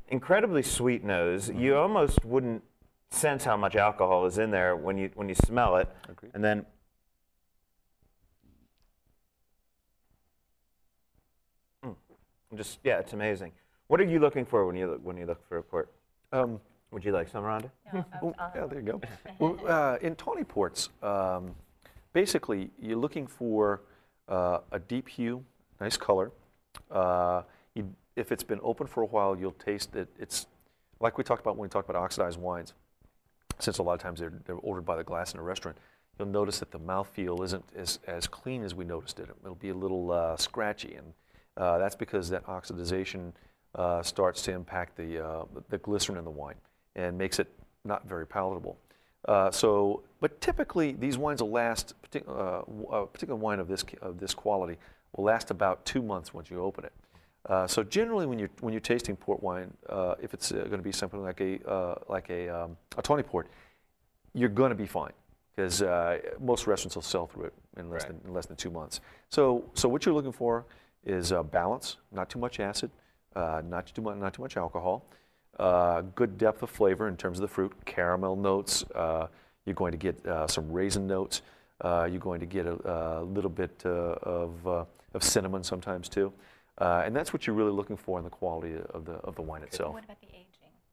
[0.09, 1.49] Incredibly sweet nose.
[1.49, 2.63] You almost wouldn't
[3.09, 5.89] sense how much alcohol is in there when you when you smell it.
[6.09, 6.31] Agreed.
[6.33, 6.65] And then
[11.83, 11.95] Mm.
[12.55, 13.51] just yeah, it's amazing.
[13.87, 15.91] What are you looking for when you look, when you look for a port?
[16.31, 16.59] Um,
[16.91, 17.69] Would you like some, Rhonda?
[18.21, 19.01] well, yeah, there you go.
[19.39, 21.53] well, uh, in tawny ports, um,
[22.13, 23.81] basically you're looking for
[24.29, 25.43] uh, a deep hue,
[25.79, 26.31] nice color.
[26.89, 27.43] Uh,
[27.75, 30.47] you, if it's been open for a while, you'll taste that it's
[30.99, 32.73] like we talked about when we talked about oxidized wines.
[33.59, 35.77] Since a lot of times they're, they're ordered by the glass in a restaurant,
[36.17, 39.29] you'll notice that the mouthfeel isn't as, as clean as we noticed it.
[39.43, 41.13] It'll be a little uh, scratchy, and
[41.57, 43.31] uh, that's because that oxidization
[43.75, 46.55] uh, starts to impact the, uh, the glycerin in the wine
[46.95, 47.47] and makes it
[47.83, 48.77] not very palatable.
[49.27, 51.93] Uh, so, but typically these wines will last.
[52.03, 54.77] Partic- uh, a particular wine of this of this quality
[55.15, 56.93] will last about two months once you open it.
[57.47, 60.71] Uh, so generally, when you're when you're tasting port wine, uh, if it's uh, going
[60.77, 63.47] to be something like a uh, like a um, a tawny port,
[64.33, 65.13] you're going to be fine.
[65.55, 68.69] because uh, most restaurants will sell through it in less, than, in less than two
[68.69, 68.99] months.
[69.29, 70.65] So, so what you're looking for
[71.05, 72.91] is uh, balance, not too much acid,
[73.35, 75.05] uh, not too much, not too much alcohol,
[75.59, 78.83] uh, good depth of flavor in terms of the fruit, caramel notes.
[78.93, 79.27] Uh,
[79.65, 81.41] you're going to get uh, some raisin notes.
[81.81, 86.09] Uh, you're going to get a, a little bit uh, of, uh, of cinnamon sometimes
[86.09, 86.31] too.
[86.77, 89.41] Uh, and that's what you're really looking for in the quality of the, of the
[89.41, 89.93] wine itself.
[89.93, 90.45] What about the aging?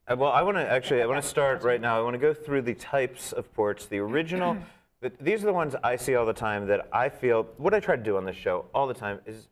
[0.08, 1.98] Uh, Well, I want to actually, I want to start right now.
[1.98, 3.86] I want to go through the types of ports.
[3.86, 4.56] The original,
[5.00, 7.80] th- these are the ones I see all the time that I feel, what I
[7.80, 9.48] try to do on this show all the time is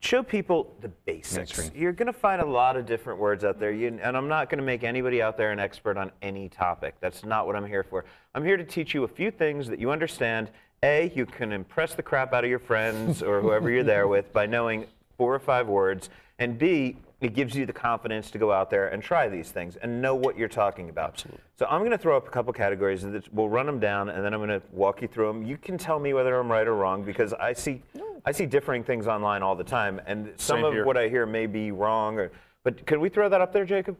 [0.00, 1.70] show people the basics.
[1.74, 4.50] You're going to find a lot of different words out there, you, and I'm not
[4.50, 6.94] going to make anybody out there an expert on any topic.
[7.00, 8.04] That's not what I'm here for.
[8.34, 10.50] I'm here to teach you a few things that you understand.
[10.82, 14.32] A, you can impress the crap out of your friends or whoever you're there with
[14.32, 14.86] by knowing
[15.16, 16.10] four or five words.
[16.38, 19.76] And B, it gives you the confidence to go out there and try these things
[19.76, 21.10] and know what you're talking about.
[21.14, 21.40] Absolutely.
[21.56, 24.24] So I'm going to throw up a couple categories that we'll run them down and
[24.24, 25.42] then I'm going to walk you through them.
[25.42, 27.82] You can tell me whether I'm right or wrong because I see
[28.26, 30.86] I see differing things online all the time and some Same of here.
[30.86, 32.30] what I hear may be wrong or
[32.62, 33.96] but could we throw that up there, Jacob?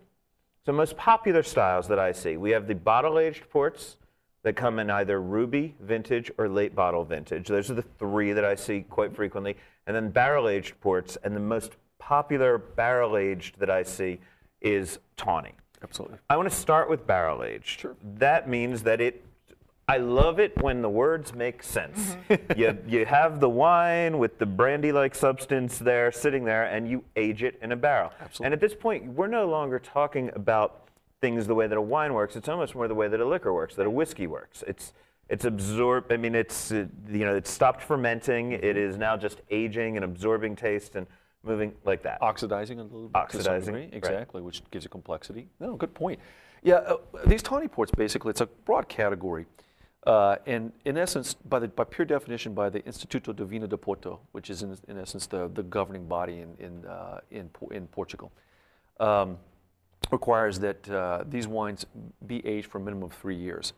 [0.64, 3.96] So most popular styles that I see, we have the bottle-aged ports
[4.44, 7.48] that come in either ruby vintage or late bottle vintage.
[7.48, 9.56] Those are the three that I see quite frequently.
[9.86, 14.20] And then barrel-aged ports, and the most popular barrel-aged that I see
[14.60, 15.52] is tawny.
[15.82, 16.18] Absolutely.
[16.30, 17.80] I want to start with barrel-aged.
[17.80, 17.96] Sure.
[18.16, 19.24] That means that it
[19.86, 22.16] I love it when the words make sense.
[22.30, 22.58] Mm-hmm.
[22.58, 27.04] you, you have the wine with the brandy like substance there sitting there, and you
[27.16, 28.10] age it in a barrel.
[28.18, 28.46] Absolutely.
[28.46, 30.83] And at this point, we're no longer talking about
[31.24, 32.36] things the way that a wine works.
[32.36, 34.62] It's almost more the way that a liquor works, that a whiskey works.
[34.66, 34.92] It's
[35.34, 36.12] it's absorbed.
[36.12, 38.52] I mean, it's uh, you know, it's stopped fermenting.
[38.52, 41.06] It is now just aging and absorbing taste and
[41.42, 42.18] moving like that.
[42.20, 43.16] Oxidizing a little bit.
[43.16, 43.94] Oxidizing, degree, right.
[43.94, 45.48] Exactly, which gives it complexity.
[45.60, 46.18] No, good point.
[46.62, 49.46] Yeah, uh, these tawny ports basically, it's a broad category.
[50.06, 53.78] Uh, and in essence, by, the, by pure definition, by the Instituto de Vino de
[53.78, 57.86] Porto, which is in, in essence the, the governing body in, in, uh, in, in
[57.86, 58.30] Portugal,
[59.00, 59.38] um,
[60.10, 61.86] requires that uh, these wines
[62.26, 63.72] be aged for a minimum of three years.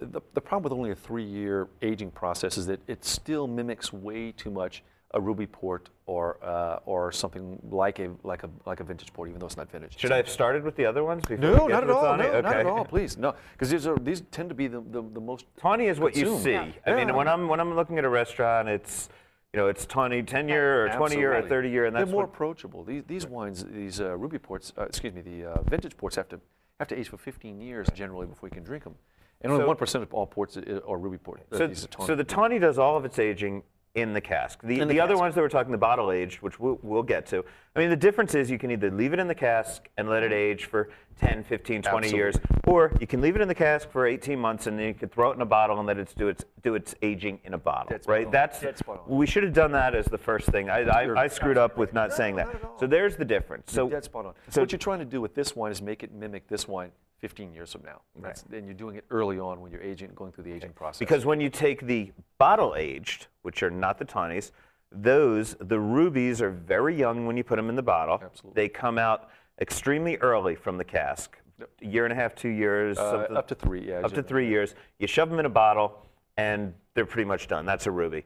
[0.00, 4.32] The, the problem with only a three-year aging process is that it still mimics way
[4.32, 4.82] too much
[5.14, 9.28] a ruby port or uh, or something like a like a like a vintage port,
[9.28, 9.98] even though it's not vintage.
[9.98, 11.38] Should I have started with the other ones before?
[11.38, 12.02] No, not at all.
[12.02, 12.24] tawny?
[12.24, 12.84] No, not at all.
[12.84, 15.98] Please, no, because these are these tend to be the, the, the most Tawny is
[15.98, 16.52] what you see.
[16.52, 16.70] Yeah.
[16.86, 19.08] I mean, when I'm when I'm looking at a restaurant, it's
[19.54, 22.12] you know it's tawny 10 year or 20 year or 30 year, and that's they're
[22.12, 22.84] more approachable.
[22.84, 26.28] These these wines, these uh, ruby ports, uh, excuse me, the uh, vintage ports have
[26.28, 26.40] to
[26.78, 28.94] have to age for 15 years generally before you can drink them.
[29.40, 31.40] And only So- one percent of all ports are ruby port.
[31.52, 32.06] uh, so, these are tawny.
[32.06, 33.62] so the tawny does all of its aging
[33.94, 34.60] in the cask.
[34.62, 37.02] The, In the, the other ones that we're talking the bottle aged, which we'll, we'll
[37.02, 37.44] get to.
[37.74, 40.22] I mean, the difference is you can either leave it in the cask and let
[40.22, 43.90] it age for 10, 15, 20 years, or you can leave it in the cask
[43.90, 46.12] for 18 months and then you can throw it in a bottle and let it
[46.16, 47.90] do its do its aging in a bottle.
[47.90, 48.30] Dead right?
[48.30, 50.70] That's Dead we should have done that as the first thing.
[50.70, 52.46] I, I, I screwed up with not saying that.
[52.62, 52.80] not.
[52.80, 53.72] So there's the difference.
[53.72, 54.34] So That's spot on.
[54.48, 56.90] so- what you're trying to do with this wine is make it mimic this wine
[57.18, 58.00] 15 years from now.
[58.20, 60.98] That's, And you're doing it early on when you're aging, going through the aging process.
[60.98, 64.52] Because when you take the bottle aged, which are not the tawnies,
[64.92, 68.20] those, the rubies are very young when you put them in the bottle.
[68.22, 68.62] Absolutely.
[68.62, 71.36] They come out extremely early from the cask.
[71.82, 74.00] A year and a half, two years, uh, up to three, yeah.
[74.00, 74.76] up to three years.
[75.00, 77.66] You shove them in a bottle, and they're pretty much done.
[77.66, 78.24] That's a ruby.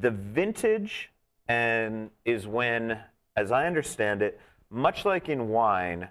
[0.00, 1.10] The vintage
[1.48, 2.98] and is when,
[3.36, 6.08] as I understand it, much like in wine,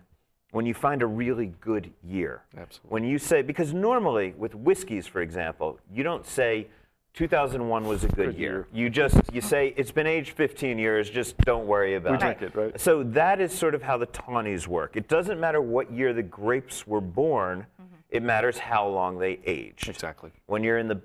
[0.54, 2.44] when you find a really good year.
[2.56, 2.90] Absolutely.
[2.92, 6.68] When you say, because normally with whiskeys, for example, you don't say
[7.16, 8.52] 2001 was a good, Good year.
[8.52, 8.68] year.
[8.72, 11.10] You just you say it's been aged 15 years.
[11.10, 12.20] Just don't worry about We it.
[12.20, 12.80] drink it, right?
[12.80, 14.96] So that is sort of how the tawnies work.
[14.96, 17.66] It doesn't matter what year the grapes were born.
[17.82, 17.94] Mm-hmm.
[18.12, 19.90] It matters how long they aged.
[19.90, 20.30] Exactly.
[20.46, 21.02] When you're in the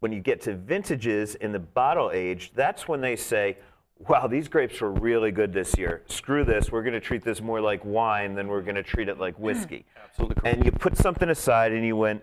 [0.00, 3.58] when you get to vintages in the bottle age, that's when they say,
[4.06, 6.02] "Wow, these grapes were really good this year.
[6.06, 6.70] Screw this.
[6.70, 9.36] We're going to treat this more like wine than we're going to treat it like
[9.36, 9.40] mm.
[9.40, 10.56] whiskey." Absolutely correct.
[10.56, 12.22] And you put something aside and you went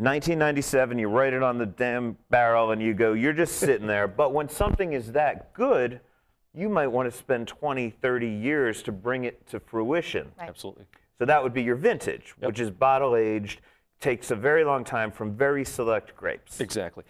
[0.00, 4.08] 1997, you write it on the damn barrel and you go, you're just sitting there.
[4.08, 6.00] But when something is that good,
[6.54, 10.32] you might want to spend 20, 30 years to bring it to fruition.
[10.38, 10.48] Right.
[10.48, 10.86] Absolutely.
[11.18, 13.60] So that would be your vintage, which is bottle aged,
[14.00, 16.60] takes a very long time from very select grapes.
[16.60, 17.04] Exactly.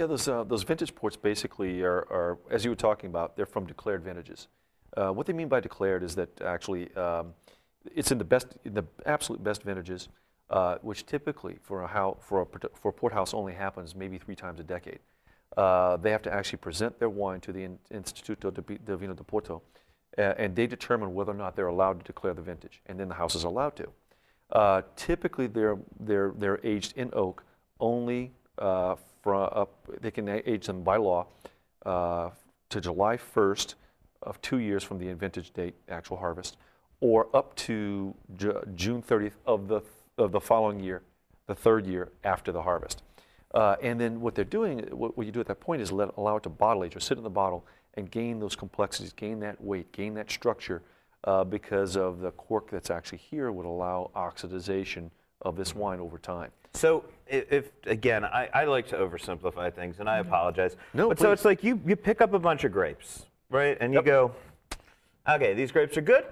[0.00, 3.44] Yeah, those, uh, those vintage ports basically are, are, as you were talking about, they're
[3.44, 4.48] from declared vintages.
[4.96, 7.34] Uh, what they mean by declared is that actually um,
[7.94, 10.08] it's in the best, in the absolute best vintages,
[10.48, 14.16] uh, which typically for a, how, for, a, for a port house only happens maybe
[14.16, 15.00] three times a decade.
[15.58, 19.60] Uh, they have to actually present their wine to the Instituto de, Vino de Porto,
[20.16, 23.16] and they determine whether or not they're allowed to declare the vintage, and then the
[23.16, 23.86] house is allowed to.
[24.50, 27.44] Uh, typically, they're, they're, they're aged in oak
[27.80, 29.70] only uh, from up.
[30.00, 31.26] They can age them by law
[31.84, 32.30] uh,
[32.68, 33.74] to July 1st
[34.22, 36.56] of two years from the vintage date, actual harvest,
[37.00, 39.80] or up to Ju- June 30th of the
[40.18, 41.02] of the following year,
[41.46, 43.02] the third year after the harvest.
[43.54, 46.10] Uh, and then what they're doing, what, what you do at that point is let,
[46.16, 49.40] allow it to bottle age or sit in the bottle and gain those complexities, gain
[49.40, 50.82] that weight, gain that structure,
[51.24, 55.10] uh, because of the cork that's actually here would allow oxidization
[55.42, 56.50] of this wine over time.
[56.72, 60.76] So if, again, I, I like to oversimplify things, and I apologize.
[60.94, 63.76] No, but so it's like you, you pick up a bunch of grapes, right?
[63.80, 64.04] And you Yep.
[64.04, 64.32] go,
[65.28, 66.24] okay, these grapes are good.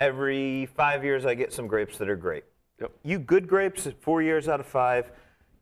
[0.00, 2.44] Every five years, I get some grapes that are great.
[2.80, 2.92] Yep.
[3.04, 5.10] You good grapes, four years out of five,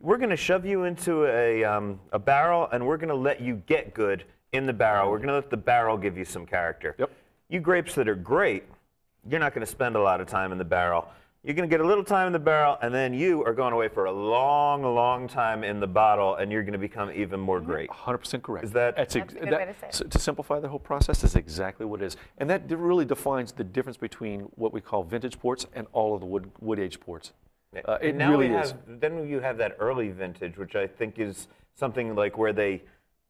[0.00, 3.40] we're going to shove you into a, um, a barrel, and we're going to let
[3.40, 5.10] you get good in the barrel.
[5.10, 6.94] We're going to let the barrel give you some character.
[6.98, 7.10] Yep.
[7.48, 8.64] You grapes that are great,
[9.28, 11.08] you're not going to spend a lot of time in the barrel.
[11.48, 13.72] You're going to get a little time in the barrel, and then you are going
[13.72, 17.40] away for a long, long time in the bottle, and you're going to become even
[17.40, 17.88] more great.
[17.88, 18.66] 100% correct.
[18.66, 19.94] Is that- That's, That's a good way to say it.
[19.94, 22.18] so to simplify the whole process is exactly what it is.
[22.36, 26.20] And that really defines the difference between what we call vintage ports and all of
[26.20, 27.32] the wood, wood age ports.
[27.82, 28.74] Uh, it now really we is.
[28.86, 32.82] then you have that early vintage, which I think is something like where they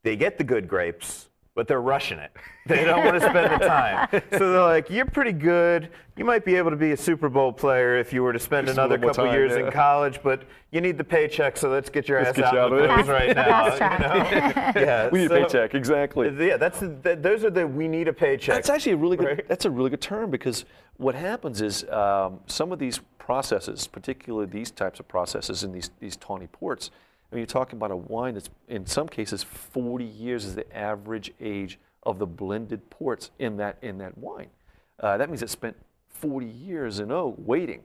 [0.03, 1.28] they get the good grapes,
[1.59, 2.31] but they're rushing it.
[2.67, 4.07] They don't want to spend the time.
[4.31, 5.89] So they're like, "You're pretty good.
[6.15, 8.67] You might be able to be a Super Bowl player if you were to spend
[8.67, 9.65] Just another couple time, years yeah.
[9.65, 12.53] in college, but you need the paycheck, so let's get your Let's ass get out
[12.53, 12.93] you out the of it.
[12.93, 14.71] pros right now." You know?
[14.81, 16.47] yeah, We need so- a paycheck, exactly.
[16.47, 18.55] Yeah, that's that, those are the we need a paycheck.
[18.55, 19.25] That's actually a really good.
[19.27, 19.47] Right.
[19.49, 20.63] That's a really good term because
[20.95, 25.91] what happens is um, some of these processes, particularly these types of processes in these
[25.99, 26.89] these tawny ports.
[27.31, 30.75] I mean, you're talking about a wine that's in some cases 40 years is the
[30.75, 34.47] average age of the blended ports in that in that wine.
[34.99, 35.75] Uh, that means it spent
[36.09, 37.81] 40 years in oak waiting.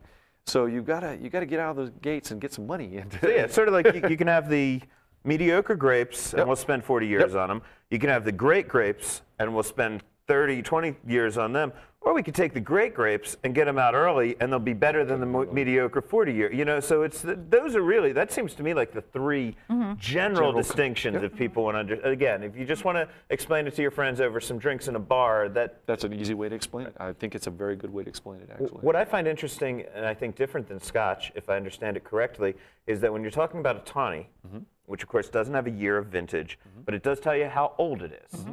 [0.47, 3.19] So you gotta you gotta get out of those gates and get some money into
[3.21, 4.81] So yeah, it's sort of like you, you can have the
[5.25, 6.47] mediocre grapes and Yep.
[6.47, 7.63] we'll spend 40 years on them.
[7.91, 11.73] You can have the great grapes and we'll spend 30, 20 years on them.
[12.05, 14.75] Or we could take the great grapes and get them out early and they'll be
[14.75, 16.53] better than the mo- mediocre 40 year.
[16.53, 19.57] You know, so it's the, those are really, that seems to me like the 3
[19.71, 19.81] mm-hmm.
[19.81, 23.09] general, General co- distinctions if people want to, under, again, if you just want to
[23.31, 26.35] explain it to your friends over some drinks in a bar, that That's an easy
[26.35, 26.95] way to explain it.
[27.01, 28.83] I think it's a very good way to explain it, actually.
[28.83, 32.55] what I find interesting, and I think different than Scotch, if I understand it correctly,
[32.87, 34.59] is that when you're talking about a tawny, mm-hmm.
[34.85, 36.83] which of course doesn't have a year of vintage, mm-hmm.
[36.85, 38.45] but it does tell you how old it is.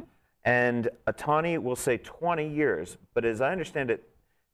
[0.44, 4.08] And a tawny will say 20 years, but as I understand it,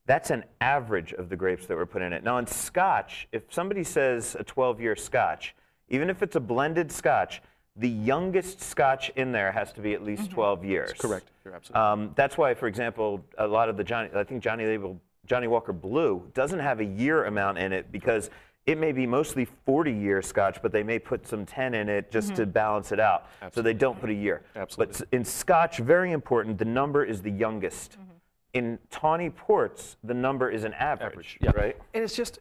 [0.07, 2.25] that's an average of the grapes that were put in it.
[2.25, 5.55] Now, in Scotch, if somebody says a 12 year Scotch,
[5.89, 7.43] even if it's a blended Scotch,
[7.77, 10.93] the youngest Scotch in there has to be at least 12 years.
[10.93, 11.29] correct.
[11.45, 14.65] You're absolutely Um, that's why, for example, a lot of the Johnny, I think Johnny
[14.65, 18.31] Label, Johnnie Walker Blue doesn't have a year amount in it because
[18.69, 22.13] it may be mostly 40 year Scotch, but they may put some 10 in it
[22.13, 23.27] just to balance it out.
[23.53, 24.43] So they don't put a year.
[24.55, 24.95] Absolutely.
[24.99, 27.97] But in Scotch, very important, the number is the youngest.
[28.53, 31.53] In tawny ports, the number is an average, yeah.
[31.55, 31.77] right?
[31.95, 32.41] And it's just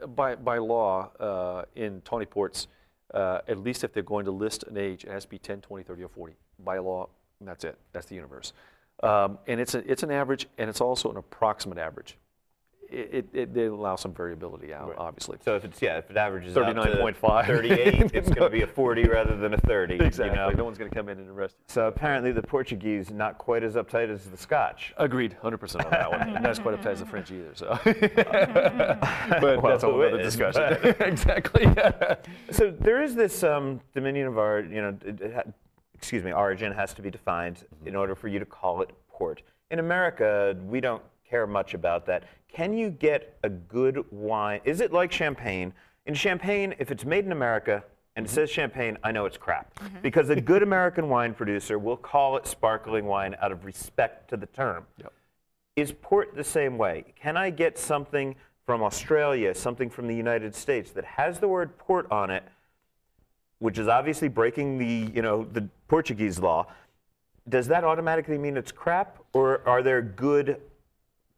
[0.00, 2.68] uh, by, by law uh, in Tawny Ports,
[3.12, 5.60] uh, at least if they're going to list an age, it has to be 10,
[5.60, 7.08] 20, 30, or 40 by law.
[7.40, 7.76] That's it.
[7.92, 8.52] That's the universe.
[9.02, 12.16] Um, and it's, a, it's an average, and it's also an approximate average.
[12.92, 15.38] It, it, it, they allow some variability out, obviously.
[15.42, 17.46] So if it's yeah, if it averages out to 39.5.
[17.46, 19.94] 38, it's going to be a 40 rather than a 30.
[19.94, 20.36] you exactly.
[20.36, 20.50] know?
[20.50, 21.64] No one's going to come in and arrest you.
[21.68, 24.92] So apparently the Portuguese not quite as uptight as the Scotch.
[24.98, 26.32] Agreed, 100% on that one.
[26.42, 27.54] not as quite uptight as the French either.
[27.54, 30.94] So, but that's a whole it other is, discussion.
[31.00, 31.66] exactly.
[32.50, 35.50] So there is this um, dominion of our, you know, it- it ha-
[35.94, 39.40] excuse me, origin has to be defined in order for you to call it port.
[39.70, 42.24] In America, we don't care much about that.
[42.52, 44.60] Can you get a good wine?
[44.64, 45.72] Is it like champagne?
[46.04, 47.82] In champagne, if it's made in America
[48.14, 48.34] and it mm-hmm.
[48.34, 49.74] says champagne, I know it's crap.
[49.76, 49.98] Mm-hmm.
[50.02, 54.36] Because a good American wine producer will call it sparkling wine out of respect to
[54.36, 54.86] the term.
[54.98, 55.12] Yep.
[55.76, 57.14] Is port the same way?
[57.16, 58.36] Can I get something
[58.66, 62.44] from Australia, something from the United States that has the word port on it,
[63.58, 66.66] which is obviously breaking the, you know, the Portuguese law?
[67.48, 70.60] Does that automatically mean it's crap, or are there good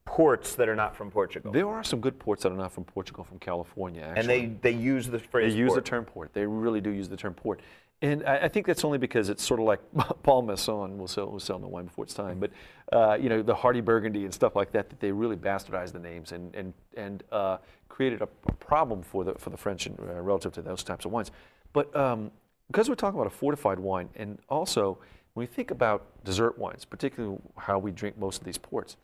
[0.04, 1.52] ports that are not from Portugal?
[1.52, 4.44] There are some good ports that are not from Portugal, from California, actually.
[4.44, 6.32] and they, they use the phrase They use the term port.
[6.32, 7.60] They really do use the term port.
[8.02, 9.80] And I, I think that's only because it's sort of like
[10.22, 12.38] Paul Masson will sell, will sell no wine before it's time.
[12.38, 12.50] But,
[12.92, 16.00] uh, you know, the Hearty Burgundy and stuff like that, that they really bastardized the
[16.00, 19.92] names and, and, and uh, created a, a problem for the, for the French uh,
[20.20, 21.30] relative to those types of wines.
[21.72, 22.30] But um,
[22.68, 24.98] because we're talking about a fortified wine, and also
[25.34, 28.96] when we think about dessert wines, particularly how we drink most of these ports,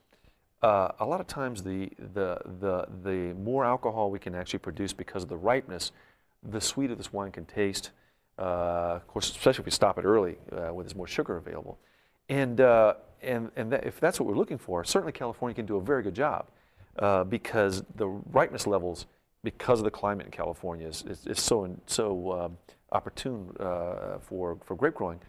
[0.63, 4.93] uh, a lot of times the, the, the, the more alcohol we can actually produce
[4.93, 5.93] because of the ripeness
[6.43, 7.91] the sweeter this wine can taste.
[8.39, 11.79] Uh, of course, especially if we stop it early uh, when there's more sugar available.
[12.29, 15.77] And, uh, and, and that, if that's what we're looking for, certainly California can do
[15.77, 16.47] a very good job
[16.99, 19.07] uh, because the ripeness levels,
[19.45, 22.59] because of the climate in California, is, is, is so, so um,
[22.93, 25.21] opportune uh, for, for grape growing,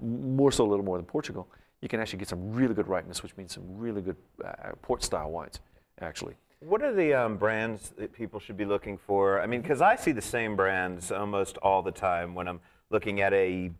[0.00, 1.48] more so a little more than Portugal.
[1.84, 5.04] You can actually get some really good ripeness, which means some really good uh, port
[5.04, 5.60] style wines,
[6.00, 6.32] actually.
[6.60, 9.38] What are the um, brands that people should be looking for?
[9.38, 13.20] I mean, because I see the same brands almost all the time when I'm looking
[13.20, 13.70] at a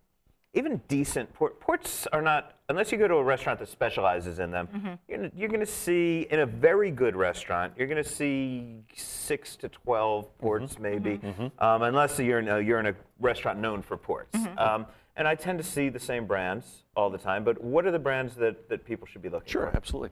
[0.53, 1.59] even decent port.
[1.61, 5.31] Ports are not, unless you go to a restaurant that specializes in them, you're, gonna,
[5.35, 9.71] you're going to see, in a very good restaurant, you're going to see six to
[9.71, 11.21] 12 ports maybe,
[11.59, 14.37] Um, unless you're in, a, you're in a restaurant known for ports.
[14.59, 14.85] Um,
[15.17, 17.99] and I tend to see the same brands all the time, but what are the
[17.99, 19.71] brands that, that people should be looking Sure, for?
[19.71, 20.11] Sure, absolutely.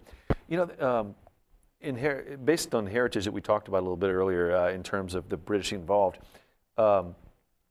[0.49, 1.15] You know, um,
[1.81, 4.83] in her- based on heritage that we talked about a little bit earlier uh, in
[4.83, 6.19] terms of the British involved,
[6.79, 7.15] um,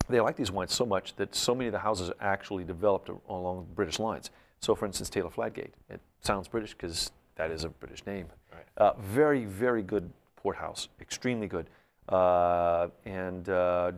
[0.09, 3.67] they like these wines so much that so many of the houses actually developed along
[3.75, 4.29] British lines.
[4.59, 5.71] So, for instance, Taylor Fladgate.
[5.89, 8.27] It sounds British because that is a British name.
[8.77, 11.67] Uh, very, very good port house, extremely good.
[12.11, 13.91] Uh, and uh,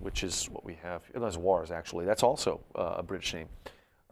[0.00, 3.48] which is what we have, that's Warre's actually, that's also uh, a British name.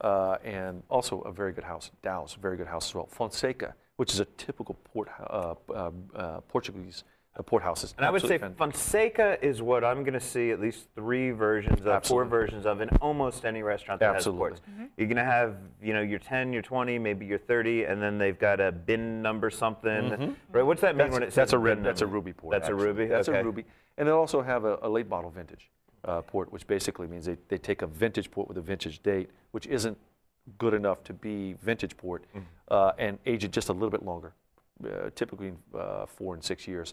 [0.01, 3.07] Uh, and also a very good house, Dow's, very good house as well.
[3.07, 7.05] Fonseca, which is a typical port, uh, Portuguese
[7.37, 7.95] uh, port houses.
[7.97, 10.89] And I would say Absolutely fan- Fonseca is what I'm going to see at least
[10.95, 14.51] three versions of, four versions of in almost any restaurant that Absolutely.
[14.51, 14.91] has ports.
[14.97, 18.18] You're going to have, you know, your 10, your 20, maybe your 30, and then
[18.18, 20.37] they've got a bin number something.
[20.53, 20.62] Right?
[20.62, 22.53] What's that mean That's, when it says that's a red, that's a ruby port.
[22.53, 23.07] That's a ruby.
[23.07, 23.41] That's okay.
[23.41, 23.64] a ruby.
[23.99, 25.70] And they'll also have a, a late bottle vintage
[26.05, 29.30] uh, port, which basically means they, they take a vintage port with a vintage date,
[29.53, 29.97] which isn't
[30.59, 32.43] good enough to be vintage port, Mm.
[32.68, 34.35] uh, and age it just a little bit longer,
[34.85, 36.93] uh, typically uh, four and six years,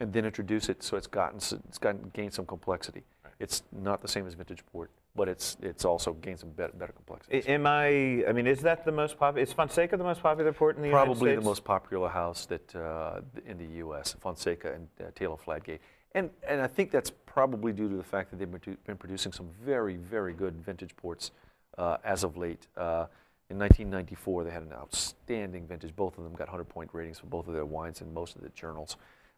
[0.00, 3.04] and then introduce it so it's gotten it's gotten gained some complexity.
[3.38, 6.92] It's not the same as vintage port, but it's it's also gained some better, better
[6.92, 7.46] complexity.
[7.46, 8.24] Am I?
[8.26, 9.42] I mean, is that the most popular?
[9.42, 11.04] Is Fonseca the most popular port in the U.S.?
[11.04, 14.16] Probably the most popular house that uh, in the U.S.
[14.20, 15.78] Fonseca and uh, Taylor Fladgate,
[16.14, 19.32] and and I think that's probably due to the fact that they've been, been producing
[19.32, 21.30] some very very good vintage ports
[21.78, 22.66] uh, as of late.
[22.76, 23.06] Uh,
[23.48, 25.96] in 1994, they had an outstanding vintage.
[25.96, 28.42] Both of them got 100 point ratings for both of their wines in most of
[28.42, 28.96] the journals.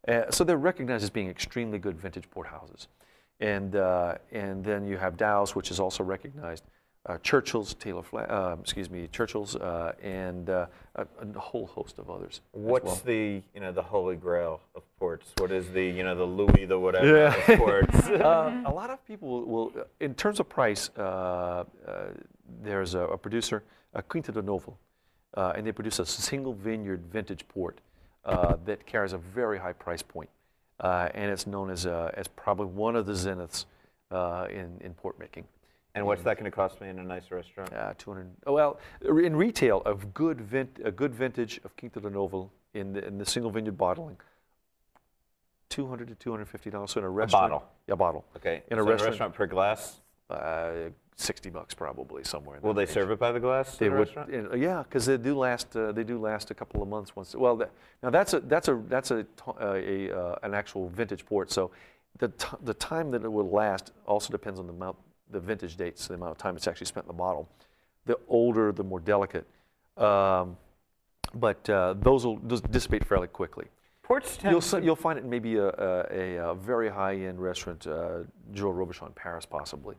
[0.08, 2.88] Uh, so they're recognized as being extremely good vintage port houses.
[3.40, 6.64] And, uh, and then you have Dow's, which is also recognized.
[7.04, 11.98] Uh, Churchill's, Taylor, Fla- uh, excuse me, Churchill's, uh, and uh, a, a whole host
[11.98, 12.42] of others.
[12.52, 13.00] What's well.
[13.04, 15.32] the you know the holy grail of ports?
[15.38, 17.34] What is the you know the Louis the whatever Yeah.
[17.34, 18.06] of ports?
[18.08, 21.64] uh, a lot of people will, in terms of price, uh, uh,
[22.62, 23.64] there's a, a producer,
[23.96, 24.78] uh, Quinta do Noval,
[25.36, 27.80] uh, and they produce a single vineyard vintage port
[28.24, 30.30] uh, that carries a very high price point,
[30.80, 33.64] uh, and it's known as, uh, as probably one of the zeniths
[34.10, 35.44] uh, in, in port making.
[35.94, 37.72] and what's that going to cost me in a nice restaurant?
[37.72, 38.26] Uh, 200.
[38.46, 42.92] oh, Well, in retail, a good vint, a good vintage of Quinta do Noval in
[42.92, 44.16] the, in the single vineyard bottling,
[45.68, 46.90] 200 to 250 dollars.
[46.90, 47.68] So in a restaurant, A bottle.
[47.88, 48.24] a bottle.
[48.36, 48.62] Okay.
[48.70, 50.00] In a so restaurant- per glass.
[50.30, 52.56] uh, 60 bucks probably somewhere.
[52.56, 52.90] In Will they range.
[52.94, 53.76] serve it by the glass?
[53.76, 54.30] They the would, restaurant?
[54.30, 55.74] in- yeah, because they do last.
[55.76, 57.14] Uh, they do last a couple of months.
[57.14, 57.34] Once.
[57.34, 57.70] Well, that,
[58.02, 61.50] now that's a that's a that's a, uh, a uh, an actual vintage port.
[61.52, 61.70] So
[62.18, 64.96] the t- the time that it will last also depends on the amount,
[65.30, 67.48] the vintage dates, the amount of time it's actually spent in the bottle.
[68.06, 69.46] The older, the more delicate.
[69.96, 70.56] Um,
[71.34, 73.66] but uh, those will dissipate fairly quickly.
[74.02, 77.86] Ports tend You'll, you'll find it in maybe a, a, a, uh very high-end restaurant,
[77.86, 78.18] uh,
[78.52, 79.94] Joël Robuchon in Paris, possibly,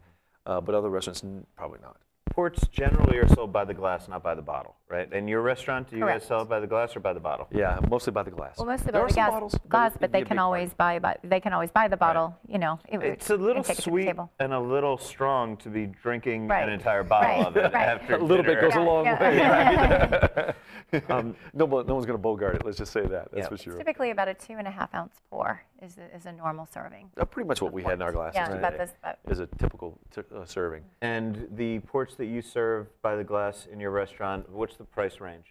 [0.46, 1.24] uh, but other restaurants
[1.56, 1.98] probably not.
[2.32, 5.12] ports generally are sold by the glass, not by the bottle, right?
[5.14, 6.22] In your restaurant, do you Correct.
[6.22, 7.48] guys sell it by the glass or by the bottle?
[7.52, 8.58] Yeah, mostly by the glass.
[8.58, 10.38] Well, most of There the are some gas, bottles, glass, it'd but they can big
[10.38, 10.46] part.
[10.46, 12.36] always buy, buy they can always buy the bottle.
[12.48, 14.98] You know, it- It's a little and take it to the sweet and a little
[14.98, 16.64] strong to be drinking Right.
[16.64, 17.46] an entire bottle Right.
[17.46, 17.76] of it Right.
[17.76, 18.62] after A little bit dinner.
[18.62, 19.22] goes a long Yeah.
[19.22, 20.54] way.
[20.94, 21.02] Right?
[21.12, 22.66] um, no, one- no one's going to bogart it.
[22.66, 23.32] Let's just say that.
[23.32, 23.48] That's Yeah.
[23.50, 23.78] for It's.
[23.78, 27.10] Typically about a two and a half ounce pour is a, is a normal serving.
[27.20, 28.92] Uh, pretty much what we had in our glasses Yeah, today about this.
[29.00, 30.84] About, is a typical t- uh, serving.
[31.02, 35.20] And the ports that you serve by the glass in your restaurant, what's the price
[35.20, 35.46] range?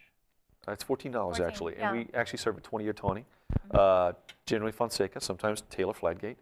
[0.67, 1.89] Uh, it's fourteen dollars 14, actually, yeah.
[1.89, 3.25] and we actually serve a twenty-year Tawny,
[3.71, 4.13] uh,
[4.45, 6.37] generally Fonseca, sometimes Taylor Fladgate,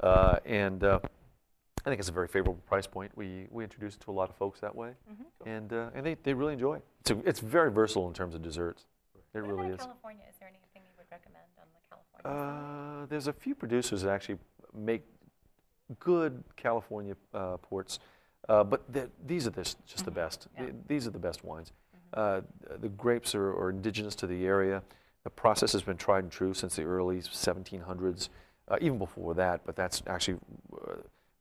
[0.00, 0.98] uh, and uh,
[1.86, 3.12] I think it's a very favorable price point.
[3.14, 4.90] We we introduce it to a lot of folks that way,
[5.46, 6.84] and uh, and they, they really enjoy it.
[7.02, 8.86] It's a, it's very versatile in terms of desserts.
[9.34, 9.78] It really is.
[9.78, 10.24] California?
[10.28, 11.59] Is there anything you would recommend on the California?
[12.24, 14.38] Uh, there's a few producers that actually
[14.74, 15.02] make
[15.98, 17.98] good California uh, ports,
[18.48, 20.48] uh, but they're- these are this, just the best.
[20.56, 20.62] Yeah.
[20.64, 21.72] Th- These are the best wines.
[22.12, 22.42] Uh,
[22.80, 24.82] the grapes are, are indigenous to the area.
[25.24, 28.28] The process has been tried and true since the early 1700s.
[28.68, 30.38] uh, even before that, but that's actually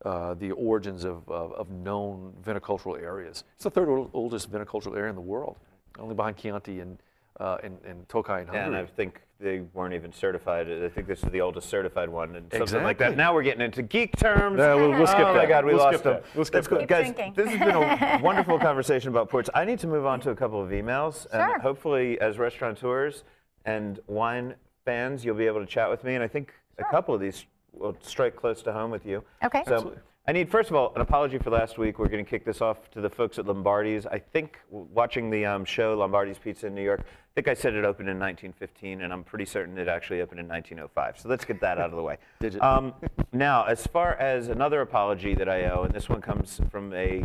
[0.03, 3.43] uh, uh, the origins of, of, of known viticultural areas.
[3.55, 5.57] It's the third ol- oldest viticultural area in the world,
[5.99, 6.97] only behind Chianti and,
[7.39, 10.69] uh, and, and Tokai in Yeah, and I think they weren't even certified.
[10.69, 13.15] I think this is the oldest certified one, and something like that.
[13.15, 14.59] Now we're getting into geek terms.
[14.59, 15.47] Yeah, we'll- we'll skip oh my that.
[15.49, 16.13] God, we We'll lost skip them.
[16.23, 16.35] that.
[16.35, 16.81] We'll skip That's good.
[16.81, 16.87] that.
[16.89, 17.03] guys.
[17.13, 17.33] Drinking.
[17.35, 19.49] This has been a wonderful conversation about ports.
[19.55, 21.53] I need to move on to a couple of emails, Sure.
[21.53, 23.23] and hopefully, as restaurateurs
[23.65, 26.15] and wine fans, you'll be able to chat with me.
[26.15, 29.23] And I think a couple of these will strike close to home with you.
[29.43, 29.63] Okay.
[29.65, 29.73] So.
[29.75, 30.01] Absolutely.
[30.29, 31.97] I need, first of all, an apology for last week.
[31.97, 34.05] We're going to kick this off to the folks at Lombardi's.
[34.05, 37.03] I think watching the um, show Lombardi's Pizza in New York, I
[37.33, 40.47] think I said it opened in 1915, and I'm pretty certain it actually opened in
[40.47, 41.19] 1905.
[41.19, 42.19] So let's get that out of the way.
[42.41, 42.61] Did?
[42.61, 42.93] Um,
[43.33, 47.23] now, as far as another apology that I owe, and this one comes from a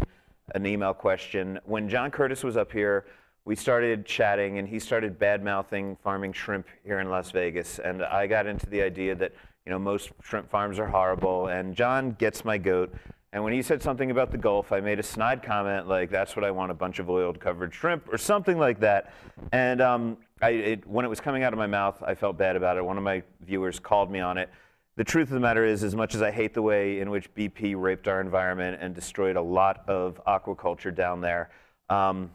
[0.54, 1.58] an email question.
[1.66, 3.04] When John Curtas was up here,
[3.44, 8.02] we started chatting, and he started bad mouthing farming shrimp here in Las Vegas, and
[8.02, 9.32] I got into the idea that
[9.66, 12.94] you know most shrimp farms are horrible, and John gets my goat.
[13.32, 16.36] And when he said something about the Gulf, I made a snide comment like, "That's
[16.36, 19.12] what I want—a bunch of oiled covered shrimp or something like that."
[19.52, 22.56] And um, I, it, when it was coming out of my mouth, I felt bad
[22.56, 22.84] about it.
[22.84, 24.50] One of my viewers called me on it.
[24.96, 27.32] The truth of the matter is, as much as I hate the way in which
[27.34, 31.50] BP raped our environment and destroyed a lot of aquaculture down there,
[31.90, 32.30] um,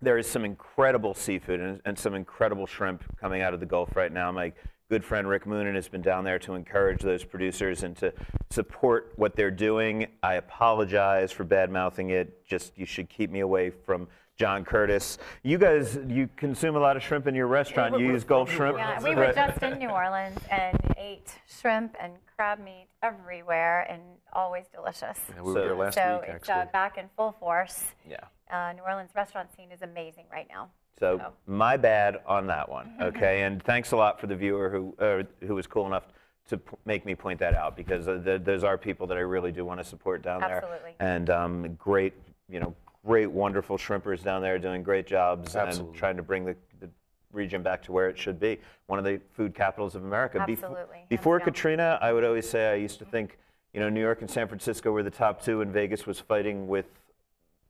[0.00, 3.96] there is some incredible seafood and, and some incredible shrimp coming out of the Gulf
[3.96, 4.32] right now.
[4.32, 4.52] My
[4.88, 8.12] good friend Rick Moonen has been down there to encourage those producers and to
[8.50, 10.06] support what they're doing.
[10.22, 12.44] I apologize for bad mouthing it.
[12.46, 15.18] Just you should keep me away from John Curtas.
[15.42, 17.98] You guys, you consume a lot of shrimp in your restaurant.
[17.98, 18.78] You use Gulf shrimp.
[18.78, 24.00] Yeah, we were just in New Orleans and ate shrimp and crab meat everywhere and
[24.32, 25.18] always delicious.
[25.34, 26.62] Yeah, we So- were there last so week, it's actually.
[26.62, 27.92] uh, back in full force.
[28.08, 28.16] Yeah.
[28.50, 30.70] Uh, New Orleans restaurant scene is amazing right now.
[30.98, 31.32] So So.
[31.46, 32.94] my bad on that one.
[33.08, 36.04] Okay, and thanks a lot for the viewer who uh, who was cool enough
[36.48, 39.20] to p- make me point that out because uh, th- those are people that I
[39.20, 40.56] really do want to support down there.
[40.56, 40.94] Absolutely.
[40.98, 42.14] And um, great,
[42.48, 42.74] you know,
[43.04, 46.88] great, wonderful shrimpers down there doing great jobs and trying to bring the, the
[47.32, 48.58] region back to where it should be.
[48.86, 50.38] One of the food capitals of America.
[50.40, 51.44] Absolutely, hands before down.
[51.46, 53.38] Katrina, I would always say I used to think,
[53.74, 56.66] you know, New York and San Francisco were the top two, and Vegas was fighting
[56.66, 56.86] with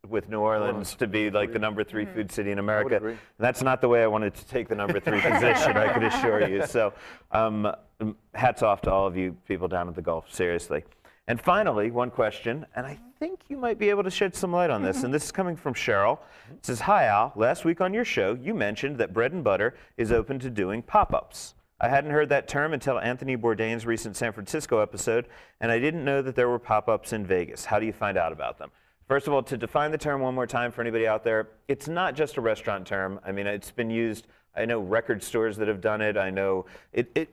[0.07, 2.97] with New Orleans to be like the number 3 food city in America.
[3.05, 6.05] And that's not the way I wanted to take the number three position, I can
[6.05, 6.67] assure you.
[6.67, 6.93] So,
[7.33, 10.85] um, um, hats off to all of you people down at the Gulf, seriously.
[11.27, 14.71] And finally, one question, and I think you might be able to shed some light
[14.71, 16.19] on this, and this is coming from Cheryl.
[16.51, 17.33] It says, Hi, Al.
[17.37, 20.81] Last week on your show, you mentioned that bread and butter is open to doing
[20.81, 21.55] pop ups.
[21.81, 25.27] I hadn't heard that term until Anthony Bourdain's recent San Francisco episode,
[25.61, 27.67] and I didn't know that there were pop ups in Vegas.
[27.67, 28.71] How do you find out about them?
[29.09, 31.89] First of all, to define the term one more time for anybody out there, it's
[31.89, 33.19] not just a restaurant term.
[33.25, 34.27] I mean, it's been used.
[34.55, 36.19] I know record stores that have done it.
[36.19, 37.11] I know it.
[37.15, 37.31] It,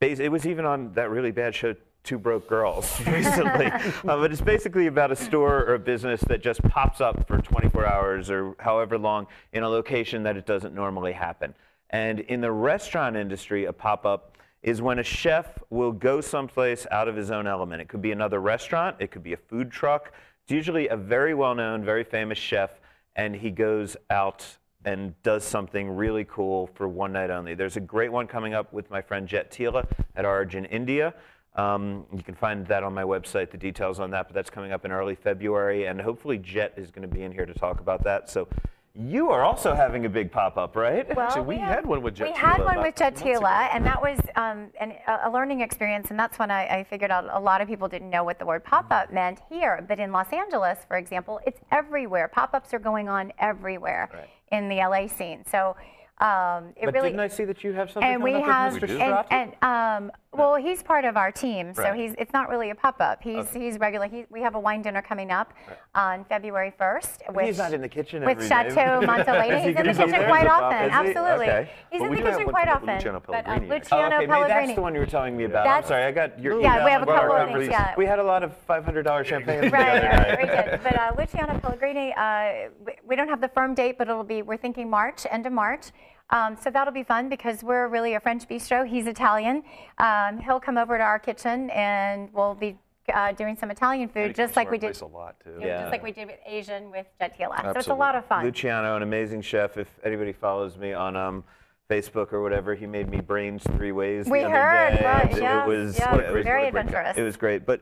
[0.00, 3.66] it was even on that really bad show, Two Broke Girls, recently.
[3.70, 7.38] uh, but it's basically about a store or a business that just pops up for
[7.38, 11.54] 24 hours or however long in a location that it doesn't normally happen.
[11.90, 16.86] And in the restaurant industry, a pop up is when a chef will go someplace
[16.90, 17.80] out of his own element.
[17.80, 20.12] It could be another restaurant, it could be a food truck.
[20.44, 22.80] It's usually a very well known, very famous chef,
[23.14, 24.44] and he goes out
[24.84, 27.54] and does something really cool for one night only.
[27.54, 29.86] There's a great one coming up with my friend Jet Tila
[30.16, 31.14] at Origin India.
[31.54, 34.72] Um, you can find that on my website, the details on that, but that's coming
[34.72, 37.78] up in early February, and hopefully Jet is going to be in here to talk
[37.78, 38.28] about that.
[38.28, 38.48] So
[38.94, 41.06] you are also having a big pop up, right?
[41.16, 42.94] Well, Actually, we have- had one with We had one with.
[42.96, 46.10] Jet Tila, and that was um, an, a learning experience.
[46.10, 48.44] And that's when I, I figured out a lot of people didn't know what the
[48.44, 49.84] word pop-up meant here.
[49.88, 52.28] But in Los Angeles, for example, it's everywhere.
[52.28, 54.10] Pop-ups are going on everywhere
[54.50, 55.44] in the LA scene.
[55.50, 55.74] So
[56.18, 57.08] um, it but really.
[57.08, 60.82] didn't I see that you have something and we have, and, and um, well, he's
[60.82, 61.94] part of our team, so Right.
[61.94, 63.22] he's it's not really a pop-up.
[63.22, 64.08] He's he's regular.
[64.08, 65.52] He, we have a wine dinner coming up
[65.94, 67.34] on February 1st.
[67.34, 68.46] With, He's not in the kitchen with.
[68.48, 69.48] Chateau Montelena.
[69.58, 70.88] Is he He's in the kitchen quite often.
[70.90, 71.04] Bob?
[71.06, 71.14] Is he?
[71.18, 71.46] Absolutely.
[71.50, 71.70] Okay.
[71.90, 72.94] He's in the kitchen quite often.
[72.96, 73.66] Luciano But, uh, Pellegrini.
[73.70, 75.64] Oh, Luciano okay, maybe that's the one you were telling me about.
[75.64, 77.94] That's- I'm sorry, I got your Yeah, email we have a couple of things, yeah.
[77.98, 80.80] We had a lot of $500 champagne Right, we did.
[80.82, 84.40] But uh, Luciano Pellegrini, uh, we, we don't have the firm date, but it'll be,
[84.40, 85.90] we're thinking March, end of March.
[86.32, 88.86] Um, so that'll be fun because we're really a French bistro.
[88.86, 89.62] He's Italian.
[89.98, 92.76] Um, he'll come over to our kitchen and we'll be
[93.12, 95.58] uh, doing some Italian food, just like we did, a lot too.
[95.60, 95.80] Yeah.
[95.82, 97.62] just like we did with Asian with Jet Tila.
[97.62, 98.44] So it's a lot of fun.
[98.44, 99.76] Luciano, an amazing chef.
[99.76, 101.44] If anybody follows me on um,
[101.90, 104.26] Facebook or whatever, he made me brains three ways.
[104.26, 105.04] We the other heard, day.
[105.04, 106.80] right, It was yes, it was- very what great guy.
[106.80, 107.18] adventurous.
[107.18, 107.80] It was great, but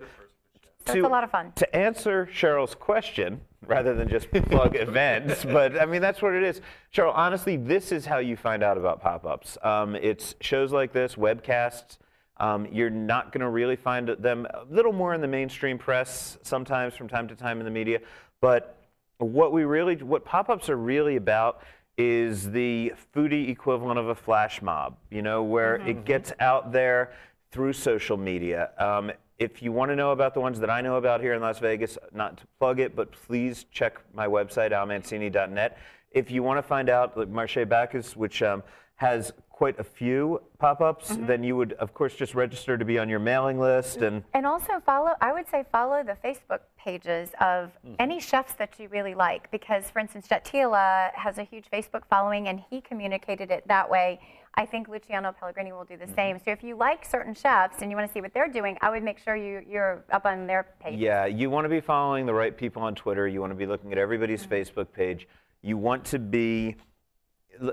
[0.86, 1.52] So it's a lot of fun.
[1.56, 6.42] To answer Cheryl's question, rather than just plug events, but I mean that's what it
[6.42, 6.60] is.
[6.94, 9.58] Cheryl, honestly, this is how you find out about pop-ups.
[9.62, 11.98] Um, it's shows like this, webcasts.
[12.38, 16.38] Um, you're not going to really find them a little more in the mainstream press,
[16.42, 18.00] sometimes from time to time in the media.
[18.40, 18.78] But
[19.18, 21.62] what we really, what pop-ups are really about
[21.98, 24.96] is the foodie equivalent of a flash mob.
[25.10, 27.12] You know, where it gets out there
[27.50, 28.70] through social media.
[28.78, 31.40] Um, if you want to know about the ones that I know about here in
[31.40, 35.78] Las Vegas, not to plug it, but please check my website, almancini.net.
[36.10, 38.62] If you want to find out, like Marche Bacchus, which um,
[38.96, 41.26] has quite a few pop-ups, mm-hmm.
[41.26, 43.98] then you would, of course, just register to be on your mailing list.
[43.98, 44.14] Mm-hmm.
[44.32, 47.92] And And also follow, I would say follow the Facebook pages of mm-hmm.
[47.98, 49.50] any chefs that you really like.
[49.50, 53.90] Because, for instance, Jet Tila has a huge Facebook following and he communicated it that
[53.90, 54.18] way.
[54.54, 56.38] I think Luciano Pellegrini will do the same.
[56.42, 58.88] So if you like certain chefs and you want to see what they're doing, I
[58.88, 60.98] would make sure you, you're up on their page.
[60.98, 63.28] Yeah, you want to be following the right people on Twitter.
[63.28, 65.28] You want to be looking at everybody's Facebook page.
[65.60, 66.76] You want to be,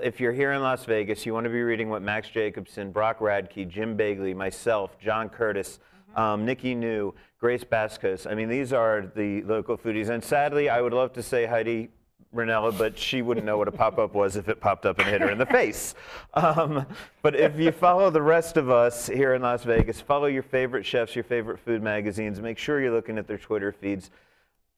[0.02, 3.18] if you're here in Las Vegas, you want to be reading what Max Jacobson, Brock
[3.20, 5.78] Radke, Jim Begley, myself, John Curtas,
[6.16, 8.30] um, Nikki New, Grace Bascos.
[8.30, 10.08] I mean, these are the local foodies.
[10.08, 11.90] And sadly, I would love to say Heidi
[12.34, 15.20] Rinella, but she wouldn't know what a pop-up was if it popped up and hit
[15.22, 15.94] her in the face.
[16.34, 16.84] Um,
[17.22, 20.84] but if you follow the rest of us here in Las Vegas, follow your favorite
[20.84, 22.40] chefs, your favorite food magazines.
[22.40, 24.10] Make sure you're looking at their Twitter feeds.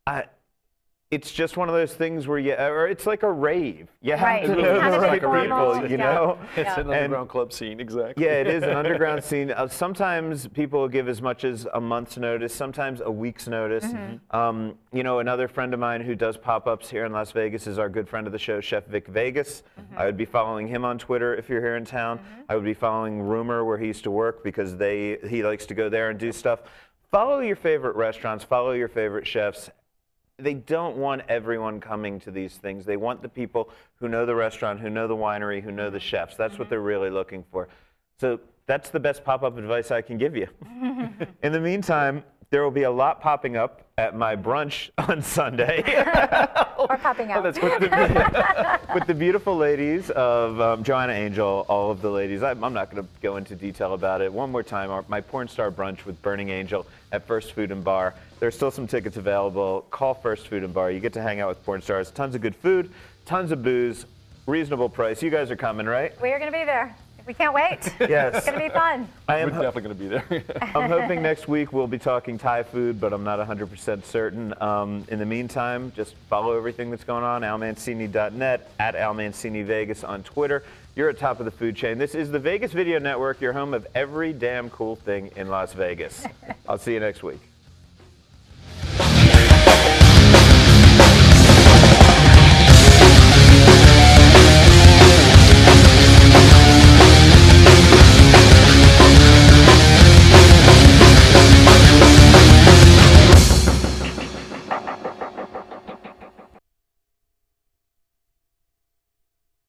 [0.06, 0.26] I,
[1.11, 3.88] it's just one of those things where you, or it's like a rave.
[4.00, 6.04] You have Right, to know the be right formal, people, you yeah.
[6.12, 6.38] know?
[6.56, 6.80] It's Yeah.
[6.80, 8.24] an underground club scene, exactly.
[8.24, 9.50] Yeah, it is an underground scene.
[9.50, 13.86] Uh, sometimes people give as much as a month's notice, sometimes a week's notice.
[13.86, 14.36] Mm-hmm.
[14.36, 17.66] Um, you know, another friend of mine who does pop ups here in Las Vegas
[17.66, 19.64] is our good friend of the show, Chef Vic Vegas.
[19.80, 19.98] Mm-hmm.
[19.98, 22.20] I would be following him on Twitter if you're here in town.
[22.48, 25.74] I would be following Rumor where he used to work because they he likes to
[25.74, 26.61] go there and do stuff.
[27.11, 29.68] Follow your favorite restaurants, follow your favorite chefs,
[30.43, 32.84] they don't want everyone coming to these things.
[32.84, 35.99] They want the people who know the restaurant, who know the winery, who know the
[35.99, 36.07] mm-hmm.
[36.07, 36.36] chefs.
[36.36, 36.70] That's what mm-hmm.
[36.70, 37.68] they're really looking for.
[38.18, 40.47] So that's the best pop up advice I can give you.
[41.43, 45.82] In the meantime, there will be a lot popping up at my brunch on Sunday
[46.89, 47.45] Or popping out.
[47.45, 52.43] with, the, with the beautiful ladies of um, Joanna Angel, all of the ladies.
[52.43, 54.33] I'm, I'm not going to go into detail about it.
[54.33, 57.85] One more time, our, my porn star brunch with Burning Angel at First Food and
[57.85, 58.14] Bar.
[58.39, 59.85] There's still some tickets available.
[59.91, 60.91] Call First Food and Bar.
[60.91, 62.11] You get to hang out with porn stars.
[62.11, 62.91] Tons of good food,
[63.26, 64.07] tons of booze,
[64.47, 65.22] reasonable price.
[65.22, 66.18] You guys are coming, right?
[66.22, 66.97] we are going to be there.
[67.26, 67.78] We can't wait.
[68.10, 68.34] Yes.
[68.36, 69.08] It's going to be fun.
[69.28, 69.60] I We're am.
[69.60, 70.60] definitely going to be there.
[70.74, 74.54] I'm hoping next week we'll be talking Thai food, but I'm not 100% certain.
[74.60, 77.42] Um, in the meantime, just follow everything that's going on.
[77.42, 80.64] AlMancini.net, at AlMancini Vegas on Twitter.
[80.96, 81.98] You're at top of the food chain.
[81.98, 85.72] This is the Vegas Video Network, your home of every damn cool thing in Las
[85.72, 86.24] Vegas.
[86.68, 87.49] I'll see you next week.